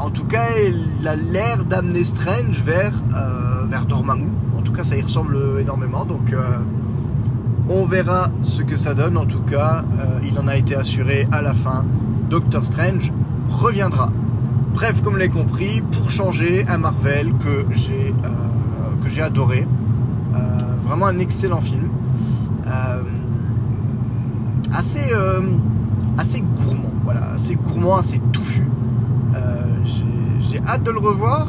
en 0.00 0.10
tout 0.10 0.24
cas, 0.24 0.46
elle 0.56 1.06
a 1.06 1.14
l'air 1.14 1.64
d'amener 1.64 2.04
Strange 2.04 2.62
vers, 2.64 2.92
euh, 3.14 3.66
vers 3.68 3.86
Dormammu. 3.86 4.30
En 4.56 4.62
tout 4.62 4.72
cas, 4.72 4.82
ça 4.82 4.96
y 4.96 5.02
ressemble 5.02 5.36
énormément. 5.58 6.04
Donc, 6.04 6.32
euh, 6.32 6.58
on 7.68 7.84
verra 7.84 8.30
ce 8.42 8.62
que 8.62 8.76
ça 8.76 8.94
donne. 8.94 9.18
En 9.18 9.26
tout 9.26 9.42
cas, 9.42 9.84
euh, 9.98 10.20
il 10.24 10.38
en 10.38 10.48
a 10.48 10.56
été 10.56 10.74
assuré 10.74 11.28
à 11.32 11.42
la 11.42 11.54
fin. 11.54 11.84
Doctor 12.30 12.64
Strange 12.64 13.12
reviendra. 13.50 14.10
Bref, 14.72 15.02
comme 15.02 15.14
vous 15.14 15.18
l'avez 15.18 15.30
compris, 15.30 15.82
pour 15.92 16.10
changer 16.10 16.64
un 16.68 16.78
Marvel 16.78 17.34
que 17.38 17.66
j'ai 17.72 18.14
que 19.02 19.08
j'ai 19.08 19.22
adoré. 19.22 19.66
Vraiment 20.84 21.06
un 21.06 21.18
excellent 21.18 21.60
film. 21.60 21.88
Assez, 24.72 25.12
euh, 25.12 25.40
assez 26.18 26.40
gourmand, 26.42 26.92
voilà, 27.04 27.32
assez 27.34 27.56
gourmand, 27.56 27.96
assez 27.96 28.18
touffu. 28.32 28.66
Euh, 29.34 29.62
j'ai- 30.40 30.60
hâte 30.66 30.82
de 30.84 30.90
le 30.90 30.98
revoir. 30.98 31.48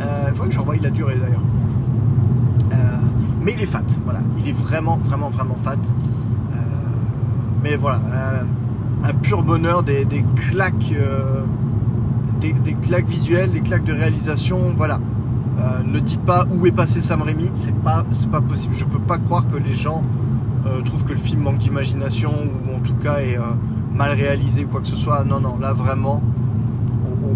Euh, 0.00 0.24
Il 0.28 0.34
faudrait 0.34 0.48
que 0.48 0.54
j'envoie 0.54 0.74
la 0.82 0.90
durée 0.90 1.16
d'ailleurs. 1.16 1.42
Mais 3.44 3.54
il 3.54 3.62
est 3.62 3.66
fat, 3.66 3.82
voilà. 4.04 4.20
Il 4.38 4.48
est 4.48 4.52
vraiment, 4.52 4.98
vraiment, 5.02 5.28
vraiment 5.30 5.56
fat. 5.56 5.76
Mais 7.64 7.76
voilà, 7.76 8.00
un, 9.04 9.12
pur 9.14 9.42
bonheur, 9.42 9.82
des, 9.82 10.04
des 10.04 10.22
claques, 10.50 10.94
des, 12.40 12.52
des 12.52 12.74
claques 12.74 13.06
visuelles, 13.06 13.50
des 13.52 13.60
claques 13.60 13.84
de 13.84 13.92
réalisation, 13.92 14.58
voilà. 14.76 15.00
Ne 15.86 15.98
dites 16.00 16.20
pas 16.22 16.46
où 16.52 16.66
est 16.66 16.72
passé 16.72 17.00
Sam 17.00 17.22
Raimi, 17.22 17.50
c'est 17.54 17.74
pas, 17.74 18.04
pas 18.30 18.40
possible. 18.40 18.74
Je 18.74 18.84
peux 18.84 18.98
pas 19.00 19.18
croire 19.18 19.46
que 19.48 19.56
les 19.56 19.72
gens 19.72 20.02
euh, 20.66 20.80
trouvent 20.82 21.04
que 21.04 21.12
le 21.12 21.18
film 21.18 21.42
manque 21.42 21.58
d'imagination 21.58 22.30
ou 22.30 22.76
en 22.76 22.80
tout 22.80 22.94
cas 22.94 23.18
est 23.18 23.36
euh, 23.36 23.42
mal 23.94 24.12
réalisé 24.12 24.64
ou 24.64 24.68
quoi 24.68 24.80
que 24.80 24.86
ce 24.86 24.96
soit. 24.96 25.24
Non, 25.24 25.40
non, 25.40 25.58
là 25.58 25.72
vraiment, 25.72 26.22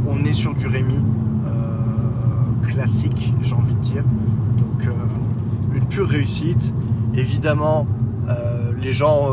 on, 0.07 0.25
est 0.25 0.33
sur 0.33 0.55
du 0.55 0.67
Raimi 0.67 1.03
euh, 1.47 2.67
classique, 2.69 3.35
j'ai 3.43 3.55
envie 3.55 3.75
de 3.75 3.81
dire. 3.81 4.05
Donc, 4.59 4.89
une 5.75 5.87
pure 5.87 6.09
réussite. 6.09 6.73
Évidemment, 7.15 7.87
les 8.81 8.93
gens, 8.93 9.31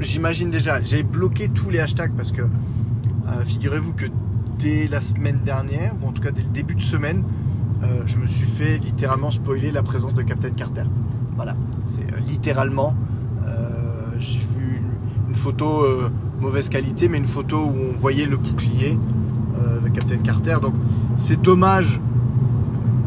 j'imagine 0.00 0.50
déjà, 0.50 0.82
j'ai 0.82 1.02
bloqué 1.02 1.48
tous 1.48 1.70
les 1.70 1.80
hashtags 1.80 2.12
parce 2.14 2.32
que 2.32 2.42
figurez-vous 3.44 3.92
que 3.94 4.06
dès 4.58 4.86
la 4.88 5.00
semaine 5.00 5.40
dernière, 5.44 5.94
ou 6.02 6.08
en 6.08 6.12
tout 6.12 6.22
cas 6.22 6.30
dès 6.30 6.42
le 6.42 6.48
début 6.48 6.74
de 6.74 6.80
semaine, 6.80 7.24
je 8.06 8.16
me 8.18 8.26
suis 8.26 8.46
fait 8.46 8.78
littéralement 8.78 9.30
spoiler 9.30 9.70
la 9.70 9.82
présence 9.82 10.14
de 10.14 10.22
Captain 10.22 10.50
Carter. 10.50 10.84
Voilà, 11.36 11.56
c'est 11.86 12.12
euh, 12.12 12.18
littéralement. 12.26 12.94
euh, 13.46 14.12
j'ai 14.18 14.38
vu 14.38 14.82
une, 15.28 15.34
photo 15.34 15.82
euh, 15.82 16.10
mauvaise 16.40 16.68
qualité, 16.68 17.08
mais 17.08 17.18
une 17.18 17.26
photo 17.26 17.64
où 17.64 17.74
on 17.94 17.98
voyait 17.98 18.26
le 18.26 18.36
bouclier 18.36 18.98
de 19.84 19.88
Captain 19.88 20.18
Carter. 20.18 20.56
Donc 20.60 20.74
c'est 21.16 21.40
dommage 21.40 22.00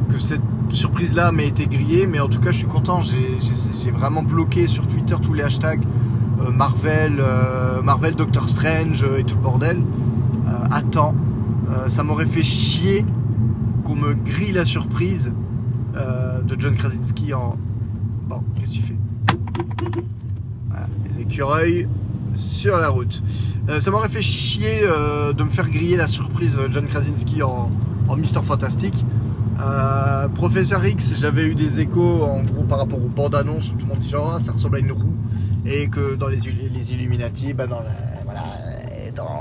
que 0.10 0.18
cette 0.20 0.42
surprise-là 0.70 1.32
m'ait 1.32 1.48
été 1.48 1.68
grillée, 1.68 2.08
mais 2.08 2.20
en 2.20 2.28
tout 2.28 2.40
cas 2.40 2.52
je 2.52 2.58
suis 2.58 2.68
content. 2.68 3.02
J'ai- 3.02 3.92
vraiment 3.92 4.24
bloqué 4.24 4.66
sur 4.68 4.88
Twitter 4.88 5.16
tous 5.22 5.34
les 5.34 5.44
hashtags 5.44 5.84
Marvel, 6.52 7.22
Marvel, 7.84 8.16
Doctor 8.16 8.50
Strange 8.50 9.06
et 9.18 9.24
tout 9.24 9.36
le 9.36 9.42
bordel. 9.42 9.80
Attends, 10.72 11.14
ça 11.88 12.04
m'aurait 12.04 12.26
fait 12.26 12.44
chier 12.44 13.06
qu'on 13.84 13.96
me 13.96 14.14
grille 14.16 14.52
la 14.54 14.66
surprise 14.66 15.32
de 15.94 16.56
John 16.60 16.76
Krasinski 16.76 17.34
en. 17.34 17.58
Bon, 18.28 18.42
qu'est-ce 18.60 18.72
que 18.72 18.78
tu 18.78 18.82
fais? 18.84 18.96
Voilà, 20.70 20.88
les 21.12 21.22
écureuils 21.22 21.88
sur 22.34 22.78
la 22.78 22.90
route. 22.90 23.22
Euh, 23.70 23.80
ça 23.80 23.92
m'aurait 23.92 24.10
fait 24.10 24.22
chier 24.22 24.82
euh, 24.84 25.34
de 25.34 25.44
me 25.44 25.50
faire 25.50 25.70
griller 25.70 25.96
la 25.98 26.08
surprise 26.08 26.56
de 26.56 26.72
John 26.72 26.86
Krasinski 26.88 27.42
en, 27.44 27.72
Mister 28.18 28.40
Fantastic. 28.44 29.06
Euh, 29.60 30.28
Professeur 30.30 30.86
X, 30.86 31.14
j'avais 31.18 31.48
eu 31.48 31.56
des 31.56 31.80
échos 31.80 32.24
en 32.24 32.44
gros 32.44 32.64
par 32.64 32.78
rapport 32.80 33.02
aux 33.04 33.08
bandes 33.08 33.36
annonces 33.36 33.72
où 33.72 33.76
tout 33.76 33.86
le 33.86 33.94
monde 33.94 34.00
dit 34.00 34.10
genre 34.10 34.34
Ah, 34.36 34.40
ça 34.42 34.52
ressemble 34.52 34.76
à 34.78 34.80
une 34.80 34.92
roue 34.92 35.14
et 35.66 35.88
que 35.88 36.16
dans 36.16 36.28
les, 36.28 36.40
Illu- 36.48 36.70
les 36.72 36.92
Illuminati, 36.94 37.54
bah, 37.54 37.66
dans, 37.66 37.82
voilà, 38.24 38.44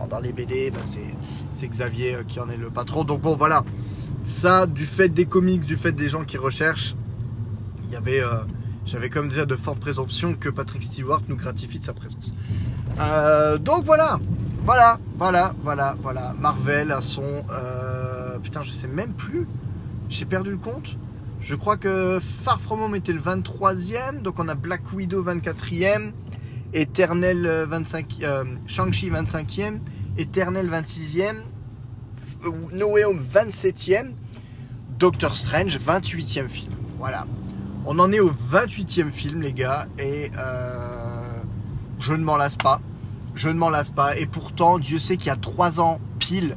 dans, 0.09 0.18
les 0.20 0.33
BD, 0.33 0.70
bah, 0.70 0.81
c'est, 0.85 1.68
Xavier 1.68 2.14
euh, 2.14 2.23
qui 2.27 2.40
en 2.40 2.49
est 2.49 2.57
le 2.57 2.70
patron. 2.70 3.05
Donc 3.05 3.20
bon 3.20 3.35
voilà, 3.37 3.64
ça 4.25 4.66
du 4.66 4.85
fait 4.85 5.09
des 5.09 5.27
comics, 5.27 5.66
du 5.66 5.77
fait 5.77 5.92
des 5.92 6.09
gens 6.09 6.25
qui 6.25 6.38
recherchent, 6.38 6.94
il 7.85 7.92
y 7.92 7.97
avait, 7.97 8.20
euh, 8.23 8.38
j'avais 8.87 9.11
comme 9.11 9.29
déjà 9.29 9.47
de 9.47 9.57
fortes 9.57 9.81
présomptions 9.81 10.35
que 10.35 10.49
Patrick 10.49 10.83
Stewart 10.83 11.23
nous 11.29 11.37
gratifie 11.37 11.79
de 11.79 11.85
sa 11.85 11.92
présence. 11.92 12.35
Euh, 12.99 13.59
donc 13.59 13.85
voilà, 13.85 14.20
voilà, 14.64 14.99
voilà, 15.18 15.55
voilà, 15.62 15.97
voilà. 16.01 16.35
Marvel 16.38 16.92
a 16.92 17.03
son, 17.03 17.44
euh, 17.51 18.38
putain, 18.38 18.62
je 18.62 18.73
sais 18.73 18.88
même 18.88 19.12
plus. 19.12 19.47
J'ai 20.09 20.25
perdu 20.25 20.51
le 20.51 20.59
compte. 20.59 20.97
Je 21.40 21.55
crois 21.57 21.77
que 21.77 22.20
Far 22.20 22.61
From 22.61 22.81
Home 22.81 22.94
était 22.94 23.12
le 23.12 23.20
23e, 23.20 24.23
donc 24.23 24.38
on 24.38 24.49
a 24.49 24.55
Black 24.55 24.81
Widow 24.94 25.23
24e, 25.23 26.12
Eternal 26.73 27.47
euh, 27.47 27.66
25, 27.66 28.07
euh, 28.23 28.44
Shang-Chi 28.66 29.11
25e, 29.11 29.79
Eternal 30.16 30.66
26e, 30.66 31.37
euh, 32.47 32.51
No 32.73 32.92
Way 32.92 33.05
Home 33.05 33.20
27e, 33.23 34.12
Doctor 34.99 35.37
Strange 35.37 35.79
28e 35.79 36.49
film. 36.49 36.73
Voilà. 36.99 37.27
On 37.87 37.99
en 37.99 38.11
est 38.12 38.20
au 38.20 38.31
28e 38.31 39.12
film, 39.12 39.42
les 39.42 39.53
gars, 39.53 39.87
et 39.99 40.31
euh, 40.38 41.42
je 42.01 42.14
ne 42.14 42.25
m'en 42.25 42.37
lasse 42.37 42.57
pas. 42.57 42.81
Je 43.35 43.51
ne 43.51 43.55
m'en 43.55 43.68
lasse 43.68 43.90
pas. 43.90 44.16
Et 44.16 44.25
pourtant, 44.25 44.79
Dieu 44.79 44.99
sait 44.99 45.18
qu'il 45.18 45.27
y 45.27 45.31
a 45.31 45.37
3 45.37 45.81
ans 45.81 46.01
pile, 46.18 46.57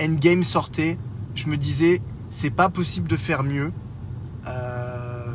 Endgame 0.00 0.44
sortait. 0.44 0.98
Je 1.34 1.48
me 1.48 1.56
disais, 1.56 2.00
c'est 2.30 2.50
pas 2.50 2.70
possible 2.70 3.08
de 3.08 3.16
faire 3.16 3.42
mieux. 3.42 3.72
Euh, 4.46 5.26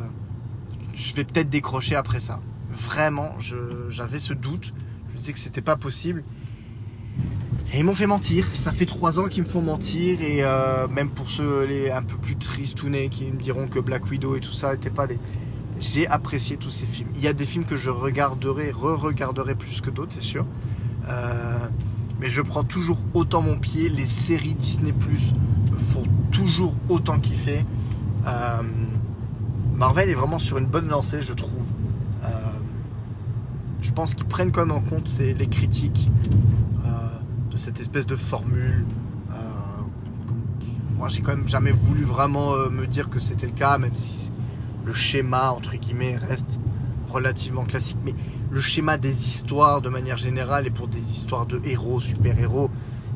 je 0.94 1.14
vais 1.14 1.24
peut-être 1.24 1.48
décrocher 1.48 1.94
après 1.94 2.18
ça. 2.18 2.40
Vraiment, 2.70 3.36
j'avais 3.90 4.18
ce 4.18 4.32
doute. 4.32 4.74
Je 5.08 5.12
me 5.14 5.18
disais 5.18 5.32
que 5.32 5.38
c'était 5.38 5.62
pas 5.62 5.76
possible. 5.76 6.24
Et 7.74 7.78
ils 7.78 7.84
m'ont 7.84 7.96
fait 7.96 8.06
mentir. 8.06 8.46
Ça 8.52 8.70
fait 8.70 8.86
trois 8.86 9.18
ans 9.18 9.24
qu'ils 9.24 9.42
me 9.42 9.48
font 9.48 9.60
mentir. 9.60 10.20
Et 10.22 10.44
euh, 10.44 10.86
même 10.86 11.08
pour 11.08 11.28
ceux 11.28 11.64
les 11.64 11.90
un 11.90 12.02
peu 12.02 12.16
plus 12.16 12.36
tristounets 12.36 13.08
qui 13.08 13.24
me 13.32 13.36
diront 13.36 13.66
que 13.66 13.80
Black 13.80 14.08
Widow 14.08 14.36
et 14.36 14.40
tout 14.40 14.52
ça 14.52 14.72
n'étaient 14.72 14.90
pas 14.90 15.08
des. 15.08 15.18
J'ai 15.80 16.06
apprécié 16.06 16.56
tous 16.56 16.70
ces 16.70 16.86
films. 16.86 17.08
Il 17.16 17.20
y 17.20 17.26
a 17.26 17.32
des 17.32 17.44
films 17.44 17.64
que 17.64 17.76
je 17.76 17.90
regarderai, 17.90 18.70
re-regarderai 18.70 19.56
plus 19.56 19.80
que 19.80 19.90
d'autres, 19.90 20.12
c'est 20.14 20.22
sûr. 20.22 20.46
Euh, 21.08 21.58
mais 22.20 22.30
je 22.30 22.42
prends 22.42 22.62
toujours 22.62 23.00
autant 23.12 23.42
mon 23.42 23.58
pied. 23.58 23.88
Les 23.88 24.06
séries 24.06 24.54
Disney 24.54 24.92
Plus 24.92 25.32
me 25.72 25.76
font 25.76 26.04
toujours 26.30 26.76
autant 26.88 27.18
kiffer. 27.18 27.64
Euh, 28.28 28.62
Marvel 29.74 30.10
est 30.10 30.14
vraiment 30.14 30.38
sur 30.38 30.58
une 30.58 30.66
bonne 30.66 30.88
lancée, 30.88 31.22
je 31.22 31.32
trouve. 31.32 31.50
Je 33.80 33.92
pense 33.92 34.14
qu'ils 34.14 34.24
prennent 34.24 34.50
quand 34.50 34.64
même 34.64 34.74
en 34.74 34.80
compte 34.80 35.10
les 35.18 35.46
critiques 35.46 36.08
cette 37.58 37.80
espèce 37.80 38.06
de 38.06 38.16
formule. 38.16 38.84
Euh, 39.30 39.34
moi, 40.96 41.08
j'ai 41.08 41.22
quand 41.22 41.36
même 41.36 41.48
jamais 41.48 41.72
voulu 41.72 42.02
vraiment 42.02 42.54
euh, 42.54 42.70
me 42.70 42.86
dire 42.86 43.08
que 43.08 43.20
c'était 43.20 43.46
le 43.46 43.52
cas, 43.52 43.78
même 43.78 43.94
si 43.94 44.32
le 44.84 44.92
schéma 44.92 45.50
entre 45.50 45.76
guillemets 45.76 46.16
reste 46.16 46.58
relativement 47.08 47.64
classique. 47.64 47.98
Mais 48.04 48.14
le 48.50 48.60
schéma 48.60 48.96
des 48.96 49.28
histoires 49.28 49.80
de 49.80 49.88
manière 49.88 50.16
générale 50.16 50.66
et 50.66 50.70
pour 50.70 50.88
des 50.88 51.00
histoires 51.00 51.46
de 51.46 51.60
héros, 51.64 52.00
super-héros, 52.00 52.70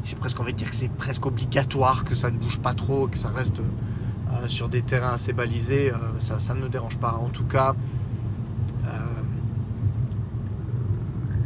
j'ai 0.04 0.16
presque 0.16 0.40
envie 0.40 0.52
de 0.52 0.58
dire 0.58 0.70
que 0.70 0.76
c'est 0.76 0.90
presque 0.90 1.26
obligatoire 1.26 2.04
que 2.04 2.14
ça 2.14 2.30
ne 2.30 2.38
bouge 2.38 2.58
pas 2.58 2.74
trop, 2.74 3.08
que 3.08 3.18
ça 3.18 3.30
reste 3.34 3.60
euh, 3.60 4.48
sur 4.48 4.68
des 4.68 4.82
terrains 4.82 5.14
assez 5.14 5.32
balisés. 5.32 5.92
ça, 6.20 6.38
ça 6.38 6.54
ne 6.54 6.60
me 6.60 6.68
dérange 6.68 6.98
pas. 6.98 7.12
En 7.12 7.28
tout 7.28 7.44
cas, 7.44 7.74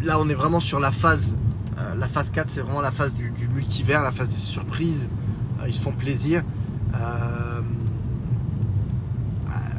là 0.03 0.19
on 0.19 0.29
est 0.29 0.35
vraiment 0.35 0.61
sur 0.61 0.81
la 0.81 0.93
phase. 0.93 1.37
Euh, 1.79 1.95
la 1.95 2.09
phase 2.09 2.31
4, 2.31 2.51
c'est 2.51 2.61
vraiment 2.61 2.81
la 2.81 2.91
phase 2.91 3.15
du, 3.15 3.33
multivers, 3.55 4.03
la 4.03 4.13
phase 4.13 4.29
des 4.29 4.37
surprises. 4.37 5.09
Euh, 5.61 5.69
ils 5.69 5.75
se 5.75 5.81
font 5.81 5.93
plaisir. 5.93 6.43
Euh, 6.95 7.61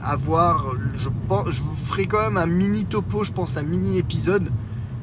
à 0.04 0.16
voir, 0.18 0.74
je, 1.02 1.10
pense, 1.28 1.50
je 1.50 1.62
vous 1.64 1.76
ferai 1.76 2.08
quand 2.08 2.22
même 2.22 2.38
un 2.38 2.46
mini 2.46 2.86
topo, 2.86 3.24
je 3.24 3.32
pense, 3.32 3.56
un 3.56 3.64
mini 3.64 3.98
épisode 3.98 4.50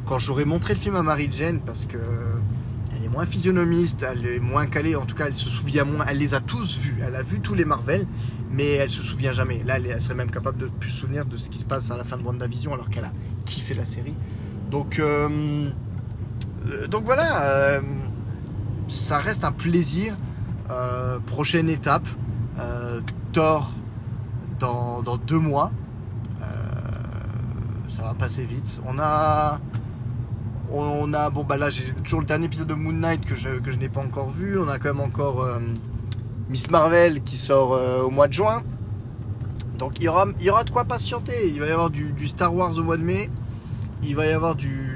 quand 0.05 0.19
j'aurai 0.19 0.45
montré 0.45 0.75
le 0.75 0.81
film 0.81 0.97
à 0.97 1.03
Marie-Jane 1.03 1.61
parce 1.61 1.87
que 1.87 1.97
elle 2.95 3.05
est 3.05 3.09
moins 3.09 3.25
physionomiste, 3.25 4.03
elle 4.03 4.27
est 4.27 4.41
moins 4.41 4.67
calée, 4.67 4.97
en 4.97 5.07
tout 5.07 5.15
cas 5.15 5.27
elle 5.29 5.37
se 5.37 5.49
souvient 5.49 5.85
moins, 5.85 6.05
elle 6.07 6.19
les 6.19 6.35
a 6.35 6.41
tous 6.41 6.79
vus, 6.79 6.97
elle 7.01 7.17
a 7.17 7.23
vu 7.23 7.41
tous 7.41 7.55
les 7.55 7.65
Marvel, 7.65 8.07
mais 8.51 8.73
elle 8.73 8.91
se 8.91 9.03
souvient 9.03 9.33
jamais. 9.33 9.63
Là 9.65 9.79
elle, 9.79 10.03
serait 10.03 10.17
même 10.17 10.31
capable 10.31 10.59
de 10.59 10.69
se 10.85 10.91
souvenir 10.91 11.25
de 11.25 11.37
ce 11.39 11.49
qui 11.49 11.59
se 11.59 11.65
passe 11.65 11.91
à 11.91 11.97
la 11.97 12.05
fin 12.05 12.19
de 12.19 12.23
WandaVision 12.23 12.75
alors 12.75 12.91
qu'elle 12.91 13.05
a 13.05 13.13
kiffé 13.47 13.73
la 13.73 13.87
série. 13.87 14.17
Donc, 14.71 14.99
euh, 14.99 15.29
euh, 15.29 15.71
donc 16.89 17.05
voilà, 17.05 17.43
euh, 17.43 17.81
ça 18.89 19.19
reste 19.19 19.45
un 19.45 19.53
plaisir. 19.53 20.17
Euh, 20.71 21.19
prochaine 21.19 21.69
étape, 21.69 22.07
euh, 22.59 23.01
Thor 23.33 23.73
dans, 24.61 25.17
deux 25.27 25.39
mois. 25.39 25.73
Euh, 26.41 26.45
ça 27.89 28.03
va 28.03 28.15
passer 28.15 28.45
vite. 28.45 28.81
On 28.87 28.99
a. 28.99 29.59
On 30.71 31.13
a. 31.13 31.31
Bon, 31.31 31.45
bah 31.45 31.57
là, 31.57 31.71
j'ai 31.71 31.93
toujours 32.05 32.21
le 32.21 32.27
dernier 32.27 32.47
épisode 32.47 32.69
de 32.69 32.75
Moon 32.75 32.93
Knight 32.93 33.25
que 33.25 33.35
je, 33.35 33.49
n'ai 33.79 33.89
pas 33.89 34.01
encore 34.01 34.29
vu. 34.29 34.59
On 34.59 34.69
a 34.69 34.79
quand 34.79 34.95
même 34.95 35.01
encore 35.01 35.43
euh, 35.43 35.59
Miss 36.49 36.71
Marvel 36.71 37.23
qui 37.23 37.39
sort 37.39 37.73
euh, 37.73 38.03
au 38.03 38.11
mois 38.11 38.29
de 38.29 38.33
juin. 38.33 38.63
Donc 39.79 39.95
il 39.99 40.05
y 40.05 40.09
aura, 40.09 40.27
il 40.41 40.47
de 40.47 40.71
quoi 40.71 40.85
patienter. 40.85 41.49
Il 41.49 41.61
va 41.61 41.67
y 41.67 41.71
avoir 41.71 41.91
du 41.91 42.29
Star 42.29 42.55
Wars 42.55 42.77
au 42.77 42.83
mois 42.83 42.97
de 42.97 43.03
mai. 43.03 43.31
Il 44.03 44.15
va 44.15 44.27
y 44.27 44.33
avoir 44.33 44.55
du, 44.55 44.90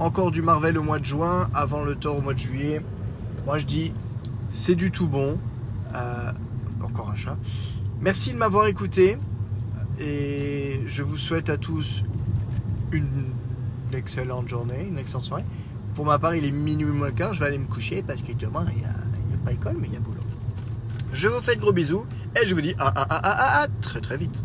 encore 0.00 0.30
du 0.30 0.42
Marvel 0.42 0.78
au 0.78 0.82
mois 0.82 0.98
de 0.98 1.04
juin, 1.04 1.48
avant 1.54 1.84
le 1.84 1.94
Thor 1.94 2.18
au 2.18 2.22
mois 2.22 2.34
de 2.34 2.38
juillet. 2.38 2.80
Moi 3.46 3.58
je 3.58 3.66
dis, 3.66 3.92
c'est 4.48 4.74
du 4.74 4.90
tout 4.90 5.06
bon. 5.06 5.38
Euh, 5.94 6.32
encore 6.82 7.10
un 7.10 7.14
chat. 7.14 7.36
Merci 8.00 8.32
de 8.32 8.38
m'avoir 8.38 8.66
écouté 8.66 9.18
et 9.98 10.80
je 10.86 11.02
vous 11.02 11.16
souhaite 11.16 11.50
à 11.50 11.58
tous 11.58 12.04
une 12.92 13.26
excellente 13.92 14.48
journée, 14.48 14.86
une 14.88 14.98
excellente 14.98 15.24
soirée. 15.24 15.44
Pour 15.94 16.06
ma 16.06 16.18
part, 16.18 16.34
il 16.34 16.44
est 16.44 16.52
minuit 16.52 16.90
moins 16.90 17.08
le 17.08 17.12
quart, 17.12 17.34
je 17.34 17.40
vais 17.40 17.46
aller 17.46 17.58
me 17.58 17.66
coucher 17.66 18.02
parce 18.02 18.22
que 18.22 18.32
demain, 18.32 18.64
il 18.70 18.78
n'y 18.78 18.84
a, 18.84 19.38
pas 19.44 19.52
école, 19.52 19.76
mais 19.78 19.88
il 19.88 19.94
y 19.94 19.96
a 19.96 20.00
boulot. 20.00 20.20
Je 21.12 21.28
vous 21.28 21.40
fais 21.40 21.56
de 21.56 21.60
gros 21.60 21.72
bisous 21.72 22.06
et 22.40 22.46
je 22.46 22.54
vous 22.54 22.60
dis 22.60 22.74
à, 22.78 23.62
à 23.62 23.66
très 23.82 24.00
très 24.00 24.16
vite. 24.16 24.42